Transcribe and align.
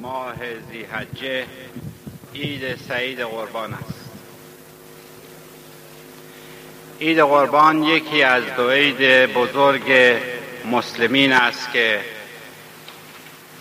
ماه 0.00 0.34
زیحجه 0.72 1.46
عید 2.34 2.78
سعید 2.88 3.20
قربان 3.20 3.74
است. 3.74 4.10
عید 7.00 7.20
قربان 7.20 7.82
یکی 7.82 8.22
از 8.22 8.44
دو 8.56 8.70
عید 8.70 9.32
بزرگ 9.32 10.18
مسلمین 10.64 11.32
است 11.32 11.72
که 11.72 12.00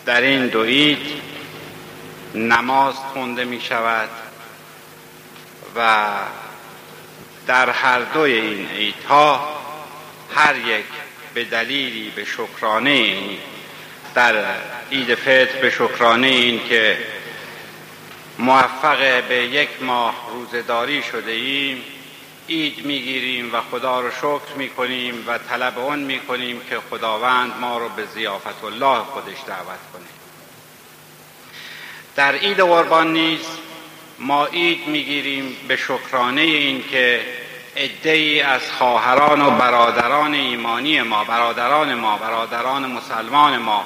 در 0.05 0.21
این 0.21 0.47
دو 0.47 0.63
عید 0.63 1.21
نماز 2.35 2.95
خونده 2.95 3.45
می 3.45 3.61
شود 3.61 4.09
و 5.75 6.07
در 7.47 7.69
هر 7.69 7.99
دوی 7.99 8.33
این 8.33 8.67
عیدها 8.67 9.49
هر 10.35 10.55
یک 10.55 10.85
به 11.33 11.43
دلیلی 11.43 12.09
به 12.09 12.25
شکرانه 12.25 13.19
در 14.15 14.43
عید 14.91 15.15
فطر 15.15 15.61
به 15.61 15.69
شکرانه 15.69 16.27
این 16.27 16.67
که 16.69 16.97
موفق 18.39 19.23
به 19.23 19.35
یک 19.35 19.69
ماه 19.81 20.15
روزداری 20.33 21.03
شده 21.03 21.31
ایم. 21.31 21.83
عید 22.49 22.85
می‌گیریم 22.85 23.55
و 23.55 23.61
خدا 23.71 23.99
رو 23.99 24.11
شکر 24.11 24.55
می‌کنیم 24.57 25.23
و 25.27 25.37
طلب 25.37 25.79
اون 25.79 25.99
می‌کنیم 25.99 26.61
که 26.69 26.79
خداوند 26.89 27.53
ما 27.61 27.77
رو 27.77 27.89
به 27.89 28.05
زیافت 28.05 28.63
الله 28.63 28.99
خودش 28.99 29.37
دعوت 29.47 29.79
کنه. 29.93 30.09
در 32.15 32.35
عید 32.35 32.59
قربان 32.59 33.13
نیز 33.13 33.39
ما 34.19 34.45
عید 34.45 34.87
می‌گیریم 34.87 35.55
به 35.67 35.75
شکرانه 35.77 36.41
این 36.41 36.83
که 36.91 37.21
ای 38.03 38.41
از 38.41 38.71
خواهران 38.71 39.41
و 39.41 39.51
برادران 39.51 40.33
ایمانی 40.33 41.01
ما 41.01 41.23
برادران 41.23 41.93
ما 41.93 42.17
برادران 42.17 42.91
مسلمان 42.91 43.57
ما 43.57 43.85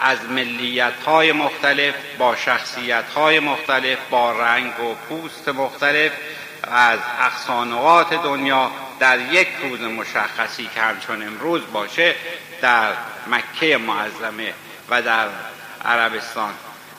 از 0.00 0.18
ملیت 0.30 1.02
های 1.06 1.32
مختلف 1.32 1.94
با 2.18 2.36
شخصیت 2.36 3.04
های 3.16 3.40
مختلف 3.40 3.98
با 4.10 4.32
رنگ 4.32 4.80
و 4.80 4.94
پوست 4.94 5.48
مختلف 5.48 6.12
از 6.62 6.98
اقصانوات 7.20 8.14
دنیا 8.14 8.70
در 8.98 9.18
یک 9.32 9.48
روز 9.62 9.80
مشخصی 9.80 10.70
که 10.74 10.80
همچون 10.80 11.22
امروز 11.22 11.62
باشه 11.72 12.14
در 12.62 12.92
مکه 13.26 13.76
معظمه 13.76 14.54
و 14.88 15.02
در 15.02 15.28
عربستان. 15.84 16.52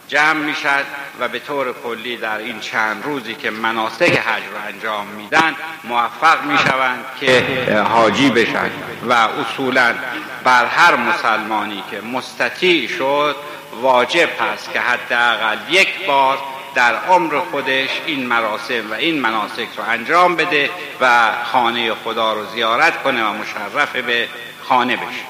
جمع 0.07 0.33
می‌شد 0.33 0.85
و 1.19 1.27
به 1.27 1.39
طور 1.39 1.73
کلی 1.83 2.17
در 2.17 2.37
این 2.37 2.59
چند 2.59 3.03
روزی 3.05 3.35
که 3.35 3.49
مناسک 3.49 4.17
حج 4.17 4.43
رو 4.43 4.67
انجام 4.67 5.07
میدن 5.07 5.55
موفق 5.83 6.43
می‌شوند 6.43 7.05
که 7.19 7.43
حاجی 7.89 8.29
بشن 8.29 8.69
و 9.09 9.13
اصولا 9.13 9.95
بر 10.43 10.65
هر 10.65 10.95
مسلمانی 10.95 11.83
که 11.91 12.01
مستطیع 12.01 12.87
شد 12.87 13.35
واجب 13.81 14.29
هست 14.41 14.73
که 14.73 14.79
حداقل 14.79 15.57
یک 15.69 16.05
بار 16.05 16.37
در 16.75 16.95
عمر 16.95 17.39
خودش 17.39 17.89
این 18.05 18.25
مراسم 18.27 18.91
و 18.91 18.93
این 18.93 19.19
مناسک 19.19 19.67
رو 19.77 19.83
انجام 19.89 20.35
بده 20.35 20.69
و 21.01 21.31
خانه 21.51 21.93
خدا 21.93 22.33
رو 22.33 22.45
زیارت 22.45 23.03
کنه 23.03 23.23
و 23.23 23.33
مشرف 23.33 23.95
به 23.95 24.27
خانه 24.63 24.95
بشه. 24.95 25.25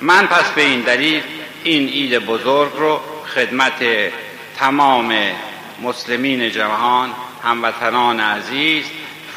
من 0.00 0.26
پس 0.26 0.50
به 0.50 0.62
این 0.62 0.80
دلیل 0.80 1.22
این 1.64 1.88
عید 1.88 2.18
بزرگ 2.18 2.72
رو 2.76 3.00
خدمت 3.34 3.84
تمام 4.58 5.14
مسلمین 5.82 6.50
جهان 6.50 7.10
هموطنان 7.44 8.20
عزیز 8.20 8.84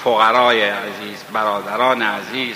فقرای 0.03 0.61
عزیز 0.61 1.23
برادران 1.33 2.01
عزیز 2.01 2.55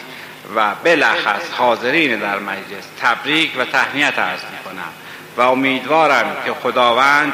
و 0.55 0.75
بلخص 0.83 1.51
حاضرین 1.57 2.19
در 2.19 2.39
مجلس 2.39 2.85
تبریک 3.01 3.51
و 3.57 3.65
تهنیت 3.65 4.19
عرض 4.19 4.41
می 4.41 4.57
کنم 4.65 4.89
و 5.37 5.41
امیدوارم 5.41 6.35
که 6.45 6.53
خداوند 6.53 7.33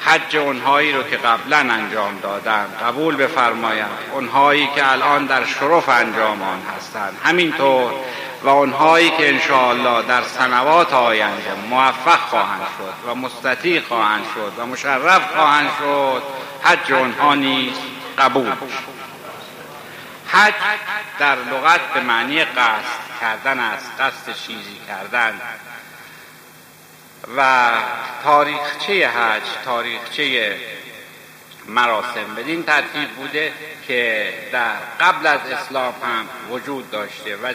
حج 0.00 0.36
اونهایی 0.36 0.92
رو 0.92 1.02
که 1.02 1.16
قبلا 1.16 1.56
انجام 1.56 2.18
دادن 2.22 2.66
قبول 2.82 3.16
بفرماید. 3.16 3.86
اونهایی 4.12 4.68
که 4.74 4.92
الان 4.92 5.26
در 5.26 5.44
شرف 5.44 5.88
انجام 5.88 6.42
آن 6.42 6.62
هستند 6.76 7.16
همینطور 7.24 7.92
و 8.46 8.48
اونهایی 8.48 9.10
که 9.10 9.28
انشاءالله 9.28 10.02
در 10.02 10.22
سنوات 10.22 10.92
آینده 10.92 11.54
موفق 11.70 12.18
خواهند 12.18 12.66
شد 12.78 13.08
و 13.08 13.14
مستطیع 13.14 13.80
خواهند 13.80 14.24
شد 14.34 14.52
و 14.58 14.66
مشرف 14.66 15.34
خواهند 15.34 15.70
شد 15.78 16.22
حج 16.62 16.92
اونها 16.92 17.34
نیز 17.34 17.72
قبول 18.18 18.52
حج 20.26 20.54
در 21.18 21.34
لغت 21.36 21.80
به 21.94 22.00
معنی 22.00 22.44
قصد 22.44 23.20
کردن 23.20 23.60
است 23.60 23.90
قصد 24.00 24.34
چیزی 24.46 24.80
کردن. 24.88 25.40
و 27.36 27.70
تاریخچه 28.24 29.08
حج 29.08 29.42
تاریخچه 29.64 30.56
مراسم 31.68 32.34
بدین 32.36 32.62
ترتیب 32.62 33.08
بوده 33.08 33.52
که 33.88 34.32
در 34.52 34.74
قبل 35.00 35.26
از 35.26 35.40
اسلام 35.40 35.94
هم 36.02 36.28
وجود 36.50 36.90
داشته 36.90 37.36
و 37.36 37.52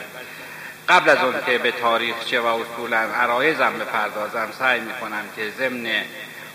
قبل 0.91 1.09
از 1.09 1.17
اون 1.17 1.35
که 1.45 1.57
به 1.57 1.71
تاریخچه 1.71 2.39
و 2.39 2.45
اصولا 2.45 2.97
عرایزم 2.97 3.73
بپردازم 3.79 4.49
سعی 4.59 4.79
می‌کنم 4.79 5.23
که 5.35 5.49
ضمن 5.57 5.87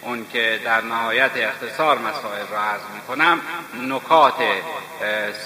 اون 0.03 0.27
که 0.33 0.61
در 0.65 0.81
نهایت 0.81 1.31
اختصار 1.37 1.99
مسائل 1.99 2.47
را 2.47 2.61
عرض 2.61 2.81
می‌کنم 2.95 3.41
نکات 3.83 4.35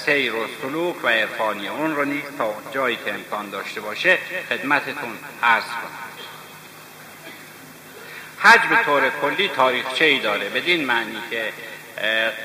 سیر 0.04 0.34
و 0.34 0.46
سلوک 0.62 1.04
و 1.04 1.08
عرفانی 1.08 1.68
اون 1.68 1.96
رو 1.96 2.04
نیست 2.04 2.38
تا 2.38 2.54
جایی 2.72 2.98
که 3.04 3.14
امکان 3.14 3.50
داشته 3.50 3.80
باشه 3.80 4.18
خدمتتون 4.48 5.18
عرض 5.42 5.64
کنم. 5.64 5.98
حج 8.38 8.60
به 8.60 8.76
طور 8.84 9.10
کلی 9.22 9.48
تاریخچه 9.48 10.04
ای 10.04 10.18
داره 10.18 10.48
بدین 10.48 10.84
معنی 10.84 11.18
که 11.30 11.52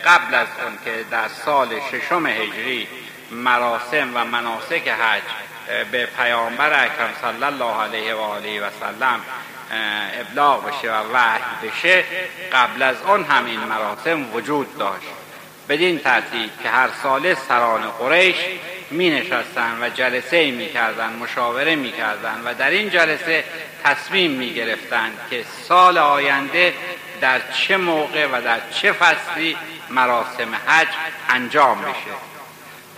قبل 0.05 0.35
از 0.35 0.47
اون 0.65 0.77
که 0.85 1.05
در 1.11 1.27
سال 1.27 1.79
ششم 1.91 2.25
هجری 2.25 2.87
مراسم 3.31 4.11
و 4.13 4.25
مناسک 4.25 4.87
حج 4.87 5.23
به 5.91 6.05
پیامبر 6.05 6.83
اکرم 6.83 7.13
صلی 7.21 7.43
الله 7.43 7.81
علیه 7.81 8.13
و 8.13 8.19
آله 8.19 8.61
و 8.61 8.69
سلم 8.79 9.19
ابلاغ 10.19 10.67
بشه 10.67 10.91
و 10.91 11.13
وحی 11.13 11.69
بشه 11.69 12.03
قبل 12.53 12.81
از 12.81 13.01
آن 13.01 13.23
هم 13.23 13.45
این 13.45 13.59
مراسم 13.59 14.35
وجود 14.35 14.77
داشت. 14.77 15.07
بدین 15.69 15.99
ترتیب 15.99 16.49
که 16.63 16.69
هر 16.69 16.89
ساله 17.03 17.37
سران 17.47 17.81
قریش 17.81 18.35
می 18.91 19.09
نشستن 19.09 19.77
و 19.81 19.89
جلسه 19.89 20.51
می 20.51 20.69
کردن 20.69 21.13
مشاوره 21.13 21.75
می 21.75 21.91
کردن 21.91 22.41
و 22.45 22.53
در 22.53 22.69
این 22.69 22.89
جلسه 22.89 23.43
تصمیم 23.83 24.31
می 24.31 24.53
گرفتن 24.53 25.11
که 25.29 25.45
سال 25.67 25.97
آینده 25.97 26.73
در 27.21 27.41
چه 27.51 27.77
موقع 27.77 28.27
و 28.27 28.41
در 28.41 28.59
چه 28.73 28.91
فصلی 28.91 29.57
مراسم 29.89 30.55
حج 30.67 30.87
انجام 31.29 31.81
بشه. 31.81 32.34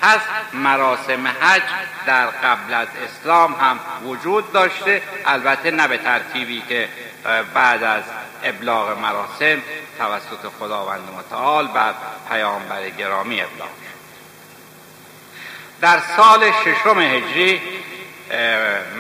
پس 0.01 0.19
مراسم 0.53 1.27
حج 1.27 1.61
در 2.05 2.25
قبل 2.25 2.73
از 2.73 2.87
اسلام 3.05 3.53
هم 3.53 3.79
وجود 4.03 4.53
داشته. 4.53 5.01
البته 5.25 5.71
نه 5.71 5.87
به 5.87 5.97
ترتیبی 5.97 6.63
که 6.69 6.89
بعد 7.53 7.83
از 7.83 8.03
ابلاغ 8.43 8.99
مراسم 8.99 9.61
توسط 9.97 10.51
خداوند 10.59 11.01
متعال 11.17 11.67
بر 11.67 11.93
پیامبر 12.29 12.89
گرامی 12.89 13.41
ابلاغ 13.41 13.69
در 15.81 15.99
سال 16.17 16.51
ششم 16.51 16.99
هجری 16.99 17.61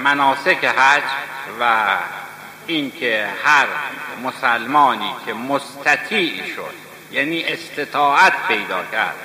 مناسک 0.03 0.65
حج 0.65 1.03
و 1.59 1.85
اینکه 2.67 3.27
هر 3.43 3.67
مسلمانی 4.23 5.15
که 5.25 5.33
مستطیع 5.33 6.55
شد 6.55 6.73
یعنی 7.11 7.43
استطاعت 7.43 8.33
پیدا 8.47 8.83
کرد 8.91 9.15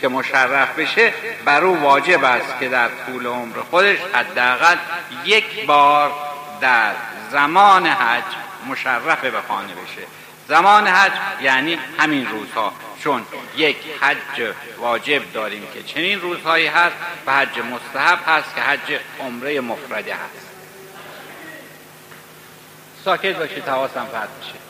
که 0.00 0.08
مشرف 0.08 0.78
بشه 0.78 1.12
بر 1.44 1.64
او 1.64 1.80
واجب 1.80 2.24
است 2.24 2.58
که 2.60 2.68
در 2.68 2.88
طول 3.06 3.26
عمر 3.26 3.56
خودش 3.70 3.98
حداقل 4.14 4.76
یک 5.24 5.66
بار 5.66 6.12
در 6.60 6.92
زمان 7.30 7.86
حج 7.86 8.24
مشرف 8.68 9.24
به 9.24 9.40
خانه 9.48 9.72
بشه. 9.72 10.06
زمان 10.48 10.86
حج 10.86 11.12
یعنی 11.42 11.78
همین 11.98 12.26
روزها. 12.26 12.72
چون 13.00 13.26
یک 13.56 13.76
حج 14.00 14.54
واجب 14.78 15.32
داریم 15.32 15.66
که 15.74 15.82
چنین 15.82 16.20
روزهایی 16.20 16.66
هست 16.66 16.96
و 17.26 17.32
حج 17.32 17.58
مستحب 17.58 18.18
هست 18.26 18.54
که 18.54 18.60
حج 18.60 19.00
عمره 19.20 19.60
مفرده 19.60 20.14
هست. 20.14 20.46
ساکت 23.04 23.36
باشید 23.36 23.68
حواسم 23.68 24.06
پرد 24.12 24.28
بشه 24.40 24.64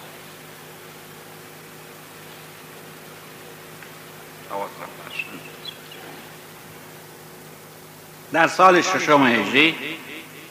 در 8.35 8.47
سال 8.47 8.81
ششم 8.83 9.27
هجری 9.27 9.77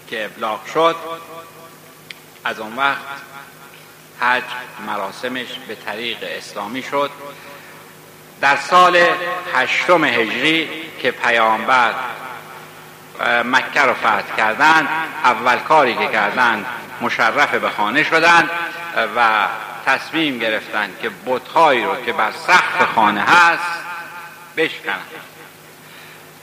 که 0.09 0.25
ابلاغ 0.25 0.65
شد 0.73 0.95
از 2.43 2.59
اون 2.59 2.75
وقت 2.75 2.97
حج 4.19 4.43
مراسمش 4.87 5.47
به 5.67 5.75
طریق 5.75 6.17
اسلامی 6.21 6.83
شد. 6.83 7.11
در 8.41 8.57
سال 8.57 9.05
هشتم 9.53 10.03
هجری 10.03 10.69
که 10.99 11.11
پیامبر 11.11 11.93
مکه 13.45 13.81
رو 13.81 13.93
فتح 13.93 14.35
کردند 14.37 14.87
اول 15.23 15.57
کاری 15.57 15.95
که 15.95 16.07
کردند 16.07 16.65
مشرف 17.01 17.55
به 17.55 17.69
خانه 17.69 18.03
شدند 18.03 18.49
و 19.15 19.47
تصمیم 19.85 20.39
گرفتن 20.39 20.89
که 21.01 21.11
بتهایی 21.25 21.83
رو 21.83 21.95
که 22.05 22.13
بر 22.13 22.31
سخت 22.31 22.85
خانه 22.95 23.21
هست 23.21 23.83
بشکنن 24.57 25.01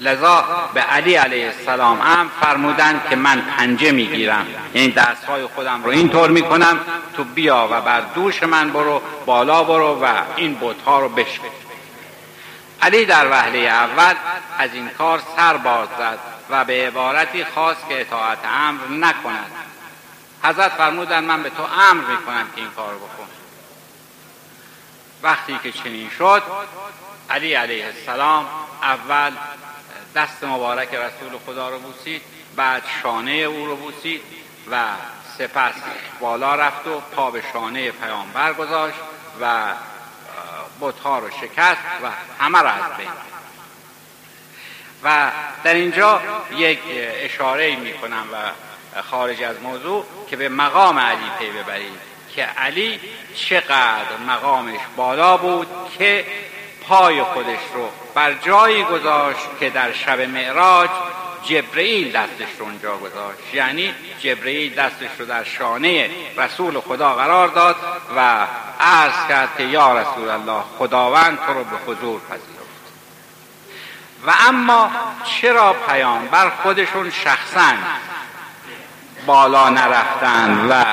لذا 0.00 0.44
به 0.74 0.80
علی 0.80 1.14
علیه 1.14 1.46
السلام 1.46 2.00
هم 2.00 2.30
فرمودن 2.40 3.02
که 3.10 3.16
من 3.16 3.40
پنجه 3.40 3.92
می‌گیرم. 3.92 4.46
یعنی 4.74 4.92
دستهای 4.92 5.46
خودم 5.46 5.84
رو 5.84 5.90
اینطور 5.90 6.30
می‌کنم 6.30 6.80
تو 7.16 7.24
بیا 7.24 7.68
و 7.70 7.80
بر 7.80 8.00
دوش 8.00 8.42
من 8.42 8.70
برو 8.70 9.02
بالا 9.26 9.64
برو 9.64 10.04
و 10.04 10.06
این 10.36 10.58
بتها 10.60 11.00
رو 11.00 11.08
بشکن. 11.08 11.48
علی 12.82 13.04
در 13.04 13.30
وهله 13.30 13.58
اول 13.58 14.14
از 14.58 14.74
این 14.74 14.88
کار 14.88 15.22
سر 15.36 15.56
باز 15.56 15.88
زد 15.98 16.18
و 16.50 16.64
به 16.64 16.86
عبارتی 16.86 17.44
خواست 17.44 17.88
که 17.88 18.00
اطاعت 18.00 18.38
امر 18.44 18.80
نکند. 18.90 19.50
حضرت 20.42 20.72
فرمودن 20.72 21.24
من 21.24 21.42
به 21.42 21.50
تو 21.50 21.62
امر 21.90 22.04
می‌کنم 22.04 22.46
که 22.54 22.60
این 22.60 22.70
کار 22.76 22.94
بکن. 22.94 23.28
وقتی 25.22 25.58
که 25.62 25.72
چنین 25.72 26.10
شد 26.18 26.42
علی 27.30 27.54
علیه 27.54 27.86
السلام 27.86 28.46
اول 28.82 29.32
دست 30.14 30.44
مبارک 30.44 30.88
رسول 30.94 31.38
خدا 31.46 31.68
رو 31.68 31.78
بوسید 31.78 32.22
بعد 32.56 32.82
شانه 33.02 33.30
او 33.30 33.66
رو 33.66 33.76
بوسید 33.76 34.22
و 34.70 34.84
سپس 35.38 35.74
بالا 36.20 36.54
رفت 36.54 36.86
و 36.86 37.00
پا 37.00 37.30
به 37.30 37.42
شانه 37.52 37.90
پیامبر 37.90 38.52
گذاشت 38.52 38.98
و 39.40 39.74
بتها 40.80 41.18
رو 41.18 41.30
شکست 41.30 41.80
و 42.02 42.10
همه 42.44 42.62
را 42.62 42.70
از 42.70 42.96
بین 42.98 43.08
و 45.04 45.30
در 45.64 45.74
اینجا 45.74 46.20
یک 46.56 46.78
اشاره 47.22 47.76
می 47.76 47.92
کنم 47.92 48.24
و 48.32 48.36
خارج 49.02 49.42
از 49.42 49.62
موضوع 49.62 50.06
که 50.30 50.36
به 50.36 50.48
مقام 50.48 50.98
علی 50.98 51.30
پی 51.38 51.50
ببرید 51.50 52.00
که 52.34 52.42
علی 52.42 53.00
چقدر 53.34 54.16
مقامش 54.26 54.80
بالا 54.96 55.36
بود 55.36 55.68
که 55.98 56.24
پای 56.88 57.22
خودش 57.22 57.58
رو 57.74 57.88
بر 58.14 58.32
جایی 58.32 58.84
گذاشت 58.84 59.48
که 59.60 59.70
در 59.70 59.92
شب 59.92 60.20
معراج 60.20 60.90
جبرئیل 61.44 62.12
دستش 62.12 62.48
رو 62.58 62.64
اونجا 62.64 62.96
گذاشت. 62.96 63.54
یعنی 63.54 63.94
جبرئیل 64.20 64.74
دستش 64.74 65.08
رو 65.18 65.26
در 65.26 65.44
شانه 65.44 66.10
رسول 66.36 66.80
خدا 66.80 67.14
قرار 67.14 67.48
داد 67.48 67.76
و 68.16 68.46
عرض 68.80 69.28
کرد 69.28 69.48
که 69.58 69.62
یا 69.62 70.00
رسول 70.00 70.28
الله 70.28 70.62
خداوند 70.78 71.38
تو 71.46 71.52
رو 71.52 71.64
به 71.64 71.76
حضور 71.86 72.20
پذیرفت. 72.20 72.60
و 74.26 74.32
اما 74.48 74.90
چرا 75.24 75.72
پیامبر 75.72 76.50
خودشون 76.50 77.10
شخصا 77.10 77.72
بالا 79.26 79.68
نرفتن 79.68 80.66
و 80.70 80.84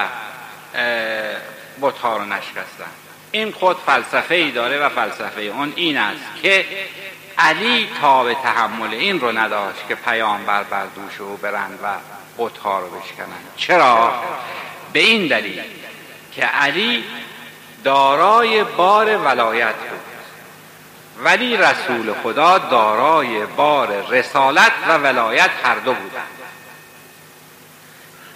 بتها 1.81 2.17
رو 2.17 2.25
نشکستن؟ 2.25 3.06
این 3.31 3.51
خود 3.51 3.77
فلسفه 3.85 4.35
ای 4.35 4.51
داره 4.51 4.79
و 4.79 4.89
فلسفه 4.89 5.41
اون 5.41 5.73
این 5.75 5.97
است 5.97 6.41
که 6.41 6.65
علی 7.37 7.89
تا 8.01 8.23
به 8.23 8.33
تحمل 8.33 8.93
این 8.93 9.19
رو 9.19 9.37
نداشت 9.37 9.87
که 9.87 9.95
پیامبر 9.95 10.63
بر 10.63 10.85
دوش 10.85 11.21
او 11.21 11.37
برند 11.37 11.79
و 11.83 11.87
بتها 12.37 12.79
رو 12.79 12.87
بشکنند. 12.87 13.53
چرا؟ 13.57 14.23
به 14.93 14.99
این 14.99 15.27
دلیل 15.27 15.61
که 16.35 16.45
علی 16.45 17.03
دارای 17.83 18.63
بار 18.63 19.17
ولایت 19.17 19.75
بود. 19.75 19.99
ولی 21.23 21.57
رسول 21.57 22.13
خدا 22.23 22.57
دارای 22.57 23.45
بار 23.45 24.05
رسالت 24.09 24.71
و 24.87 24.97
ولایت 24.97 25.49
هر 25.63 25.75
دو 25.75 25.93
بودند. 25.93 26.36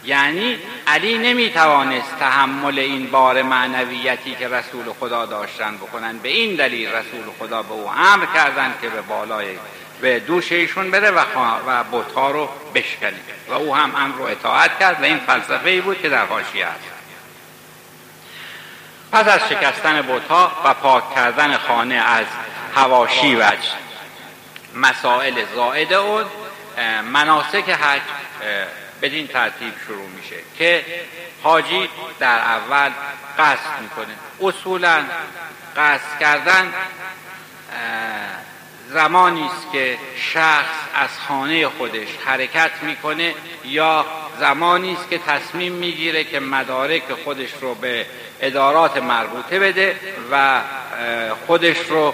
یعنی 0.04 0.58
علی 0.88 1.18
نمی‌توانست 1.18 2.20
تحمل 2.20 2.80
این 2.80 3.12
بار 3.12 3.42
معنویتی 3.42 4.36
که 4.36 4.48
رسول 4.48 4.94
خدا 5.00 5.26
داشتن 5.26 5.78
بکنن. 5.78 6.18
به 6.18 6.30
این 6.30 6.56
دلیل 6.56 6.90
رسول 6.90 7.24
خدا 7.40 7.64
به 7.64 7.72
او 7.72 7.90
امر 7.90 8.26
کردند 8.34 8.74
که 8.82 8.90
به 8.90 9.02
بالای 9.02 9.58
به 10.02 10.20
دوش 10.20 10.52
ایشون 10.52 10.92
بره 10.92 11.12
و, 11.12 11.20
و 11.68 11.84
بطها 11.92 12.32
رو 12.32 12.50
بشکنه. 12.76 13.20
و 13.50 13.54
او 13.54 13.76
هم 13.76 13.96
امر 13.96 14.16
رو 14.16 14.24
اطاعت 14.24 14.80
کرد 14.80 15.02
و 15.02 15.06
این 15.06 15.20
فلسفه 15.20 15.70
ای 15.70 15.82
بود 15.82 16.02
که 16.02 16.10
در 16.10 16.26
حاشیه 16.26 16.66
است. 16.66 16.80
پس 19.12 19.28
از 19.28 19.50
شکستن 19.50 20.02
بطها 20.02 20.52
و 20.66 20.74
پاک 20.74 21.16
کردن 21.16 21.58
خانه 21.58 21.96
از 21.96 22.26
هواشی 22.76 23.36
و 23.36 23.52
مسائل 24.76 25.46
زائد 25.56 25.94
اون 25.94 26.26
مناسک 27.12 27.70
حج 27.70 28.02
بدین 29.02 29.28
ترتیب 29.28 29.74
شروع 29.88 30.08
میشه 30.08 30.36
که 30.58 30.86
حاجی 31.44 31.90
در 32.20 32.40
اول 32.40 32.92
قصد 33.40 33.82
می‌کنه. 33.82 34.16
اصولا 34.42 35.04
قصد 35.78 36.20
کردن 36.20 36.74
زمانی 38.90 39.44
است 39.44 39.72
که 39.72 39.98
شخص 40.34 40.76
از 40.96 41.10
خانه 41.28 41.68
خودش 41.68 42.08
حرکت 42.26 42.72
می‌کنه 42.82 43.34
یا 43.66 44.06
زمانی 44.40 44.94
است 44.94 45.10
که 45.10 45.18
تصمیم 45.18 45.74
می‌گیره 45.74 46.24
که 46.24 46.40
مدارک 46.40 47.04
خودش 47.24 47.50
رو 47.62 47.76
به 47.76 48.06
ادارات 48.42 48.98
مربوطه 48.98 49.60
بده 49.60 50.00
و 50.32 50.62
خودش 51.48 51.78
رو 51.90 52.14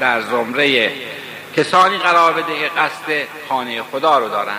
در 0.00 0.20
زمره 0.20 0.92
کسانی 1.56 1.98
قرار 1.98 2.32
بده 2.32 2.58
که 2.58 2.68
قصد 2.68 3.26
خانه 3.48 3.82
خدا 3.82 4.18
رو 4.18 4.28
دارن. 4.28 4.58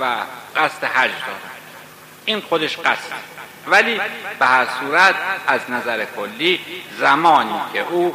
و 0.00 0.16
قصد 0.56 0.84
حج 0.84 1.10
دارن 1.10 1.56
این 2.24 2.40
خودش 2.40 2.78
قصد. 2.78 3.12
ولی 3.66 4.00
به 4.38 4.46
هر 4.46 4.66
صورت 4.80 5.14
از 5.46 5.60
نظر 5.68 6.04
کلی 6.04 6.60
زمانی 6.98 7.60
که 7.72 7.80
او 7.80 8.14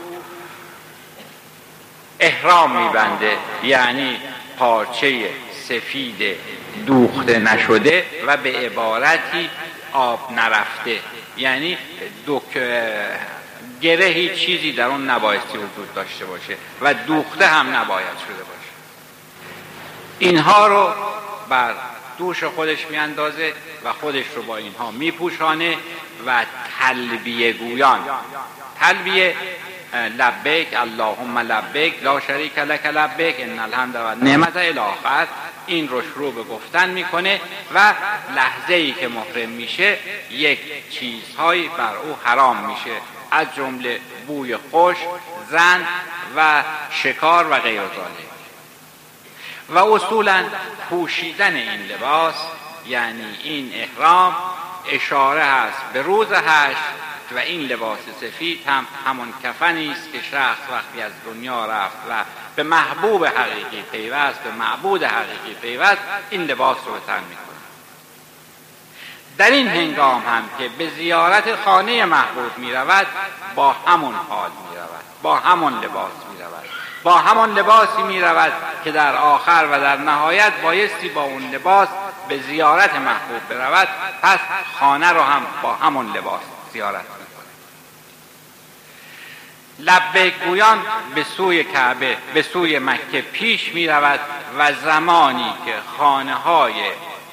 احرام 2.19 2.83
میبنده 2.83 3.37
یعنی 3.63 4.17
پارچه 4.57 5.29
سفید 5.67 6.37
دوخته 6.85 7.39
نشده 7.39 8.05
و 8.27 8.37
به 8.37 8.57
عبارتی 8.57 9.49
آب 9.93 10.31
نرفته. 10.31 10.99
یعنی 11.37 11.77
گره 13.81 14.35
چیزی 14.35 14.71
در 14.71 14.85
اون 14.85 15.09
نبایستی 15.09 15.57
وجود 15.57 15.93
داشته 15.95 16.25
باشه 16.25 16.57
و 16.81 16.93
دوخته 16.93 17.47
هم 17.47 17.75
نباید 17.75 18.17
شده 18.27 18.43
باشه. 18.43 18.71
اینها 20.19 20.67
رو 20.67 20.93
بر 21.51 21.73
دوش 22.17 22.43
خودش 22.43 22.87
میاندازه 22.89 23.53
و 23.83 23.93
خودش 23.93 24.25
رو 24.35 24.43
با 24.43 24.57
اینها 24.57 24.91
میپوشانه 24.91 25.77
و 26.25 26.45
تلبیه 26.79 27.53
گویان. 27.53 27.99
تلبیه 28.79 29.35
لبیک 29.93 30.67
اللهم 30.73 31.37
لبیک 31.37 32.03
لا 32.03 32.19
شریک 32.19 32.57
لک 32.57 32.85
لبیک 32.85 33.35
ان 33.39 33.59
الحمد 33.59 33.95
و 33.95 34.25
نعمت 34.25 34.57
الاخر. 34.57 35.27
این 35.65 35.89
رو 35.89 36.01
شروع 36.01 36.33
به 36.33 36.43
گفتن 36.43 36.89
می‌کنه 36.89 37.41
و 37.73 37.93
لحظه 38.35 38.73
ای 38.73 38.91
که 38.91 39.07
محرم 39.07 39.49
میشه 39.49 39.97
یک 40.29 40.59
چیزهایی 40.89 41.67
بر 41.77 41.95
او 41.95 42.15
حرام 42.23 42.57
میشه. 42.57 43.01
از 43.31 43.47
جمله 43.55 43.99
بوی 44.27 44.57
خوش 44.57 44.97
زن 45.49 45.87
و 46.35 46.63
شکار 46.91 47.47
و 47.51 47.55
غیر 47.55 47.81
و 49.71 49.77
اصولا 49.77 50.45
پوشیدن 50.89 51.55
این 51.55 51.81
لباس 51.81 52.35
یعنی 52.87 53.37
این 53.43 53.71
احرام 53.73 54.35
اشاره 54.89 55.41
است 55.41 55.81
به 55.93 56.01
روز 56.01 56.27
هشت 56.31 56.77
و 57.31 57.37
این 57.37 57.61
لباس 57.61 57.99
سفید 58.21 58.67
هم 58.67 58.87
همون 59.05 59.33
کفنی 59.43 59.91
است 59.91 60.11
که 60.11 60.21
شخص 60.31 60.59
وقتی 60.71 61.01
از 61.01 61.11
دنیا 61.25 61.65
رفت 61.65 61.97
و 62.09 62.23
به 62.55 62.63
محبوب 62.63 63.25
حقیقی 63.25 63.81
پیوست 63.91 64.39
به 64.39 64.51
معبود 64.51 65.03
حقیقی 65.03 65.53
پیوست 65.61 66.01
این 66.29 66.43
لباس 66.43 66.77
رو 66.85 66.99
تن 66.99 67.23
می‌کنه 67.29 67.51
در 69.37 69.51
این 69.51 69.67
هنگام 69.67 70.21
هم 70.21 70.43
که 70.57 70.69
به 70.69 70.89
زیارت 70.89 71.55
خانه 71.55 72.05
محبوب 72.05 72.57
می 72.57 72.73
رود 72.73 73.07
با 73.55 73.71
همون 73.73 74.15
حال 74.29 74.49
می 74.69 74.77
رود 74.77 75.03
با 75.21 75.35
همون 75.35 75.73
لباس 75.73 76.11
می 76.33 76.41
رود 76.41 76.69
با 77.03 77.17
همان 77.17 77.53
لباسی 77.53 78.01
می 78.01 78.21
رود 78.21 78.53
که 78.83 78.91
در 78.91 79.15
آخر 79.15 79.67
و 79.71 79.79
در 79.79 79.97
نهایت 79.97 80.53
بایستی 80.63 81.09
با 81.09 81.23
اون 81.23 81.51
لباس 81.51 81.89
به 82.29 82.39
زیارت 82.39 82.95
محبوب 82.95 83.47
برود 83.49 83.87
پس 84.21 84.39
خانه 84.79 85.09
رو 85.09 85.21
هم 85.21 85.45
با 85.61 85.73
همون 85.73 86.13
لباس 86.13 86.41
زیارت 86.73 87.01
می‌کنه. 87.01 87.21
لبه 89.79 90.29
گویان 90.29 90.81
به 91.15 91.23
سوی 91.23 91.63
کعبه 91.63 92.17
به 92.33 92.41
سوی 92.41 92.79
مکه 92.79 93.21
پیش 93.21 93.73
می 93.73 93.87
رود 93.87 94.19
و 94.57 94.73
زمانی 94.73 95.53
که 95.65 95.73
خانه 95.97 96.35
های 96.35 96.73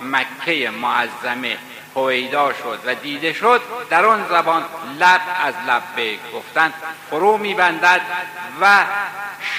مکه 0.01 0.71
معظمه 0.71 1.59
هویدا 1.97 2.53
شد 2.53 2.79
و 2.87 2.95
دیده 2.95 3.33
شد 3.33 3.63
در 3.91 4.05
آن 4.05 4.29
زبان 4.29 4.65
لب 4.99 5.21
از 5.45 5.55
لبه 5.69 6.19
گفتن 6.35 6.73
فرو 7.11 7.39
میبندد 7.39 8.01
و 8.61 8.85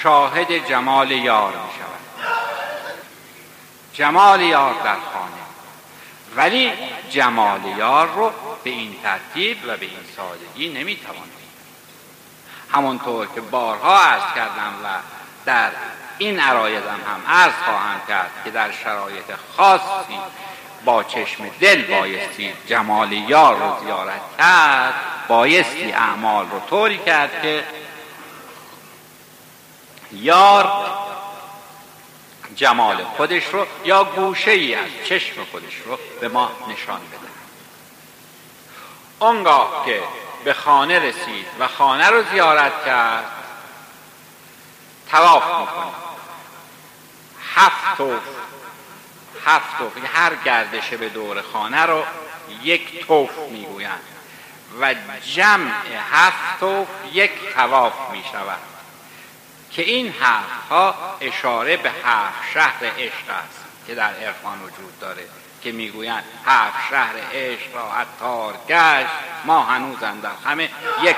شاهد 0.02 0.68
جمال 0.68 1.10
یار 1.10 1.52
می 1.52 1.70
شود 1.78 2.00
جمال 3.92 4.40
یار 4.40 4.74
در 4.84 4.96
خانه. 5.12 5.40
ولی 6.36 6.72
جمال 7.10 7.60
یار 7.76 8.08
رو 8.08 8.32
به 8.64 8.70
این 8.70 8.96
ترتیب 9.02 9.58
و 9.66 9.76
به 9.76 9.86
این 9.86 10.04
سادگی 10.16 10.68
نمی‌توان 10.68 11.28
همانطور 12.72 13.26
که 13.34 13.40
بارها 13.40 14.00
عرض 14.00 14.34
کردم 14.34 14.74
و 14.84 14.88
در 15.44 15.70
این 16.18 16.40
عرایزم 16.40 17.00
هم 17.06 17.34
عرض 17.34 17.52
خواهم 17.64 18.00
کرد 18.08 18.30
که 18.44 18.50
در 18.50 18.72
شرایط 18.72 19.24
خاصی 19.56 20.18
با 20.84 21.04
چشم 21.04 21.48
دل 21.60 21.82
بایستی 21.82 22.52
جمال 22.66 23.12
یار 23.12 23.56
رو 23.56 23.84
زیارت 23.84 24.20
کرد. 24.38 24.94
بایستی 25.28 25.92
اعمال 25.92 26.50
رو 26.50 26.60
طوری 26.60 26.98
کرد 26.98 27.42
که 27.42 27.64
یار 30.12 30.90
جمال 32.56 33.04
خودش 33.04 33.44
رو 33.46 33.66
یا 33.84 34.04
گوشه 34.04 34.50
ای 34.50 34.74
از 34.74 34.88
چشم 35.04 35.44
خودش 35.50 35.74
رو 35.84 35.98
به 36.20 36.28
ما 36.28 36.50
نشان 36.68 37.00
بده. 37.00 37.30
آنگاه 39.20 39.82
که 39.86 40.02
به 40.44 40.52
خانه 40.52 40.98
رسید 40.98 41.46
و 41.58 41.68
خانه 41.68 42.10
رو 42.10 42.22
زیارت 42.32 42.84
کرد 42.86 43.24
تواف 45.10 45.44
می‌کنه. 45.60 45.92
هفت 47.54 48.00
هفت 49.46 49.78
توف. 49.78 49.96
یعنی 49.96 50.08
هر 50.14 50.34
گردش 50.34 50.88
به 50.88 51.08
دور 51.08 51.42
خانه 51.42 51.82
رو 51.82 52.04
یک 52.62 53.06
توف 53.06 53.38
می‌گویند. 53.50 54.00
و 54.80 54.94
جمع 55.34 55.72
هفت 56.12 56.60
توف 56.60 56.88
یک 57.12 57.32
تواف 57.54 58.10
می 58.12 58.24
شود 58.32 58.58
که 59.70 59.82
این 59.82 60.14
هفت 60.20 60.68
ها 60.70 60.94
اشاره 61.20 61.76
به 61.76 61.90
هفت 62.04 62.52
شهر 62.54 62.84
عشق 62.98 63.30
است 63.30 63.64
که 63.86 63.94
در 63.94 64.14
عرفان 64.14 64.62
وجود 64.62 64.98
داره. 65.00 65.22
که 65.62 65.72
می‌گویند 65.72 66.24
هفت 66.46 66.90
شهر 66.90 67.14
عشق 67.32 67.74
را 67.74 67.92
عطار 67.92 68.54
گشت 68.68 69.10
ما 69.44 69.62
هنوز 69.62 69.98
در 69.98 70.30
همه 70.44 70.70
یک 71.02 71.16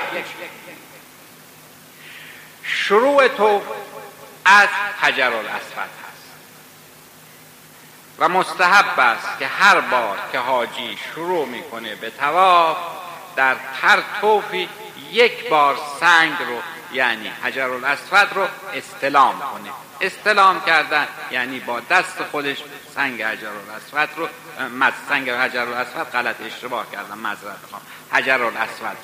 شروع 2.63 3.27
تو 3.27 3.61
از 4.45 4.69
حجر 5.01 5.33
الاسود. 5.33 5.53
هست 5.77 6.02
و 8.19 8.29
مستحب 8.29 8.99
است 8.99 9.39
که 9.39 9.47
هر 9.47 9.81
بار 9.81 10.17
که 10.31 10.39
حاجی 10.39 10.97
شروع 11.13 11.47
می‌کنه 11.47 11.95
به 11.95 12.09
تواف 12.09 12.77
در 13.35 13.55
هر 13.81 14.03
توفی 14.21 14.69
یک 15.11 15.49
بار 15.49 15.77
سنگ 15.99 16.33
رو 16.47 16.61
یعنی 16.93 17.27
حجر 17.43 17.69
الاسود 17.69 18.33
رو 18.35 18.47
استلام 18.73 19.39
کنه. 19.39 19.71
استلام 20.01 20.65
کردن 20.65 21.07
یعنی 21.31 21.59
با 21.59 21.79
دست 21.79 22.23
خودش 22.31 22.57
سنگ 22.95 23.21
حجر 23.23 23.47
الاسود 23.47 24.09
رو 24.17 24.27
سنگ 25.09 25.29
حجر 25.29 25.59
الاسود 25.59 26.11
غلط 26.11 26.41
اشتباه 26.41 26.91
کردم 26.91 27.17
مذرت 27.17 27.65
خواهم. 27.69 27.85
حجر 28.11 28.43
الاسود 28.43 28.97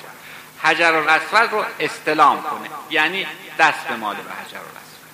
حجر 0.63 0.95
الاسود 0.95 1.51
رو 1.51 1.65
استلام 1.79 2.43
کنه 2.43 2.69
یعنی 2.89 3.27
دست 3.59 3.87
به 3.87 3.95
مال 3.95 4.15
به 4.15 4.31
حجر 4.31 4.57
الاسود 4.57 5.09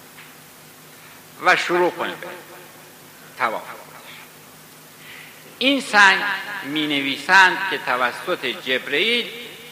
و 1.46 1.56
شروع 1.56 1.92
کنه 1.92 2.16
به 2.16 2.28
تواف 3.38 3.85
این 5.60 5.82
سنگ 5.82 6.20
می 6.64 6.88
نویسند 6.88 7.58
که 7.70 7.78
توسط 7.78 8.46
جبرئیل 8.46 9.30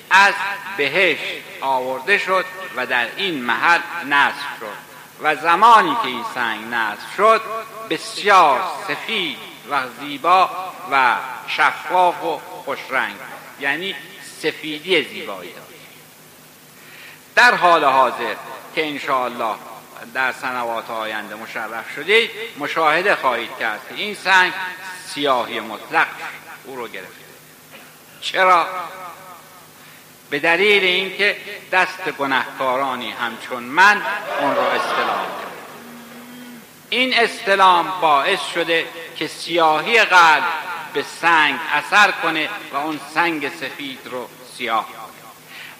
از 0.09 0.33
بهشت 0.77 1.43
آورده 1.61 2.17
شد 2.17 2.45
و 2.75 2.85
در 2.85 3.07
این 3.17 3.41
محل 3.41 3.79
نصب 4.05 4.59
شد 4.59 4.93
و 5.21 5.35
زمانی 5.35 5.95
که 5.95 6.07
این 6.07 6.25
سنگ 6.35 6.65
نصب 6.73 7.15
شد 7.17 7.41
بسیار 7.89 8.61
سفید 8.87 9.37
و 9.69 9.83
زیبا 9.99 10.49
و 10.91 11.15
شفاف 11.47 12.23
و 12.23 12.41
خوشرنگ 12.65 13.15
یعنی 13.59 13.95
سفیدی 14.41 15.03
زیبایی 15.03 15.53
داشت. 15.53 15.67
در 17.35 17.55
حال 17.55 17.83
حاضر 17.83 18.35
که 18.75 18.87
انشاءالله 18.87 19.55
در 20.13 20.31
سنوات 20.31 20.89
آینده 20.89 21.35
مشرف 21.35 21.91
شده 21.95 22.29
مشاهده 22.57 23.15
خواهید 23.15 23.57
کرد 23.59 23.81
که 23.89 23.95
این 23.95 24.15
سنگ 24.15 24.53
سیاهی 25.07 25.59
مطلق 25.59 26.07
او 26.65 26.75
رو 26.75 26.87
گرفته 26.87 27.23
چرا؟ 28.21 28.67
به 30.29 30.39
دلیل 30.39 30.83
اینکه 30.83 31.37
دست 31.71 32.09
گناهکارانی 32.17 33.11
همچون 33.11 33.63
من 33.63 34.01
اون 34.41 34.55
را 34.55 34.71
استلام 34.71 35.27
این 36.89 37.13
استلام 37.13 37.93
باعث 38.01 38.41
شده 38.53 38.87
که 39.15 39.27
سیاهی 39.27 39.99
قلب 39.99 40.43
به 40.93 41.03
سنگ 41.21 41.59
اثر 41.73 42.11
کنه 42.11 42.49
و 42.73 42.77
اون 42.77 42.99
سنگ 43.13 43.49
سفید 43.49 43.99
رو 44.05 44.29
سیاه 44.57 44.87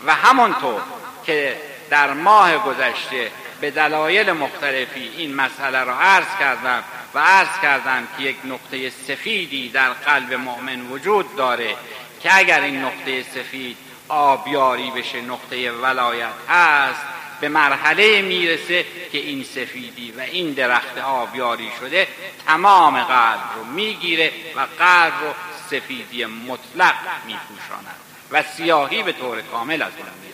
و 0.06 0.16
همانطور 0.16 0.82
که 1.26 1.62
در 1.90 2.14
ماه 2.14 2.58
گذشته 2.58 3.32
به 3.64 3.72
دلایل 3.72 4.32
مختلفی 4.32 5.12
این 5.18 5.36
مسئله 5.36 5.84
را 5.84 6.00
عرض 6.00 6.26
کردم 6.40 6.84
و 7.14 7.20
عرض 7.20 7.60
کردم 7.62 8.08
که 8.18 8.24
یک 8.24 8.36
نقطه 8.46 8.90
سفیدی 8.90 9.70
در 9.70 9.90
قلب 9.90 10.34
مؤمن 10.34 10.82
وجود 10.82 11.36
داره 11.36 11.76
که 12.24 12.38
اگر 12.38 12.62
این 12.62 12.86
نقطه 12.86 13.24
سفید 13.24 13.78
آبیاری 14.08 14.92
بشه 14.92 15.22
نقطه 15.22 15.72
ولایت 15.72 16.34
هست 16.50 17.02
به 17.42 17.50
مرحله 17.50 18.22
می‌رسه 18.22 18.86
که 19.12 19.18
این 19.18 19.44
سفیدی 19.44 20.12
و 20.12 20.20
این 20.20 20.54
درخت 20.54 20.98
آبیاری 20.98 21.72
شده 21.80 22.08
تمام 22.48 23.04
قلب 23.04 23.42
رو 23.56 23.64
می‌گیره 23.64 24.32
و 24.56 24.68
قلب 24.80 25.14
رو 25.22 25.34
سفیدی 25.70 26.26
مطلق 26.26 26.96
میپوشاند 27.26 27.96
و 28.32 28.44
سیاهی 28.44 29.04
به 29.04 29.12
طور 29.12 29.42
کامل 29.42 29.82
از 29.82 29.92
اون 29.98 30.33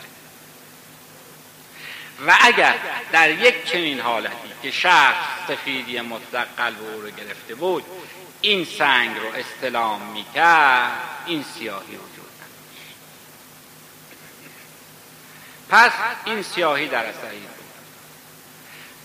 و 2.27 2.37
اگر 2.41 2.75
در 3.11 3.31
یک 3.31 3.65
چنین 3.65 3.99
حالتی 3.99 4.35
که 4.61 4.71
شخص 4.71 5.25
سفیدی 5.47 6.01
مطلق 6.01 6.47
قلب 6.57 6.77
او 6.93 7.01
رو 7.01 7.09
گرفته 7.09 7.55
بود 7.55 7.85
این 8.41 8.65
سنگ 8.65 9.17
رو 9.17 9.27
استلام 9.35 10.01
می‌کرد 10.01 10.91
این 11.25 11.43
سیاهی 11.43 11.95
وجود 11.95 12.29
پس 15.69 15.91
این 16.25 16.41
سیاهی 16.41 16.87
در 16.87 17.05
اثر 17.05 17.29
بود. 17.29 17.59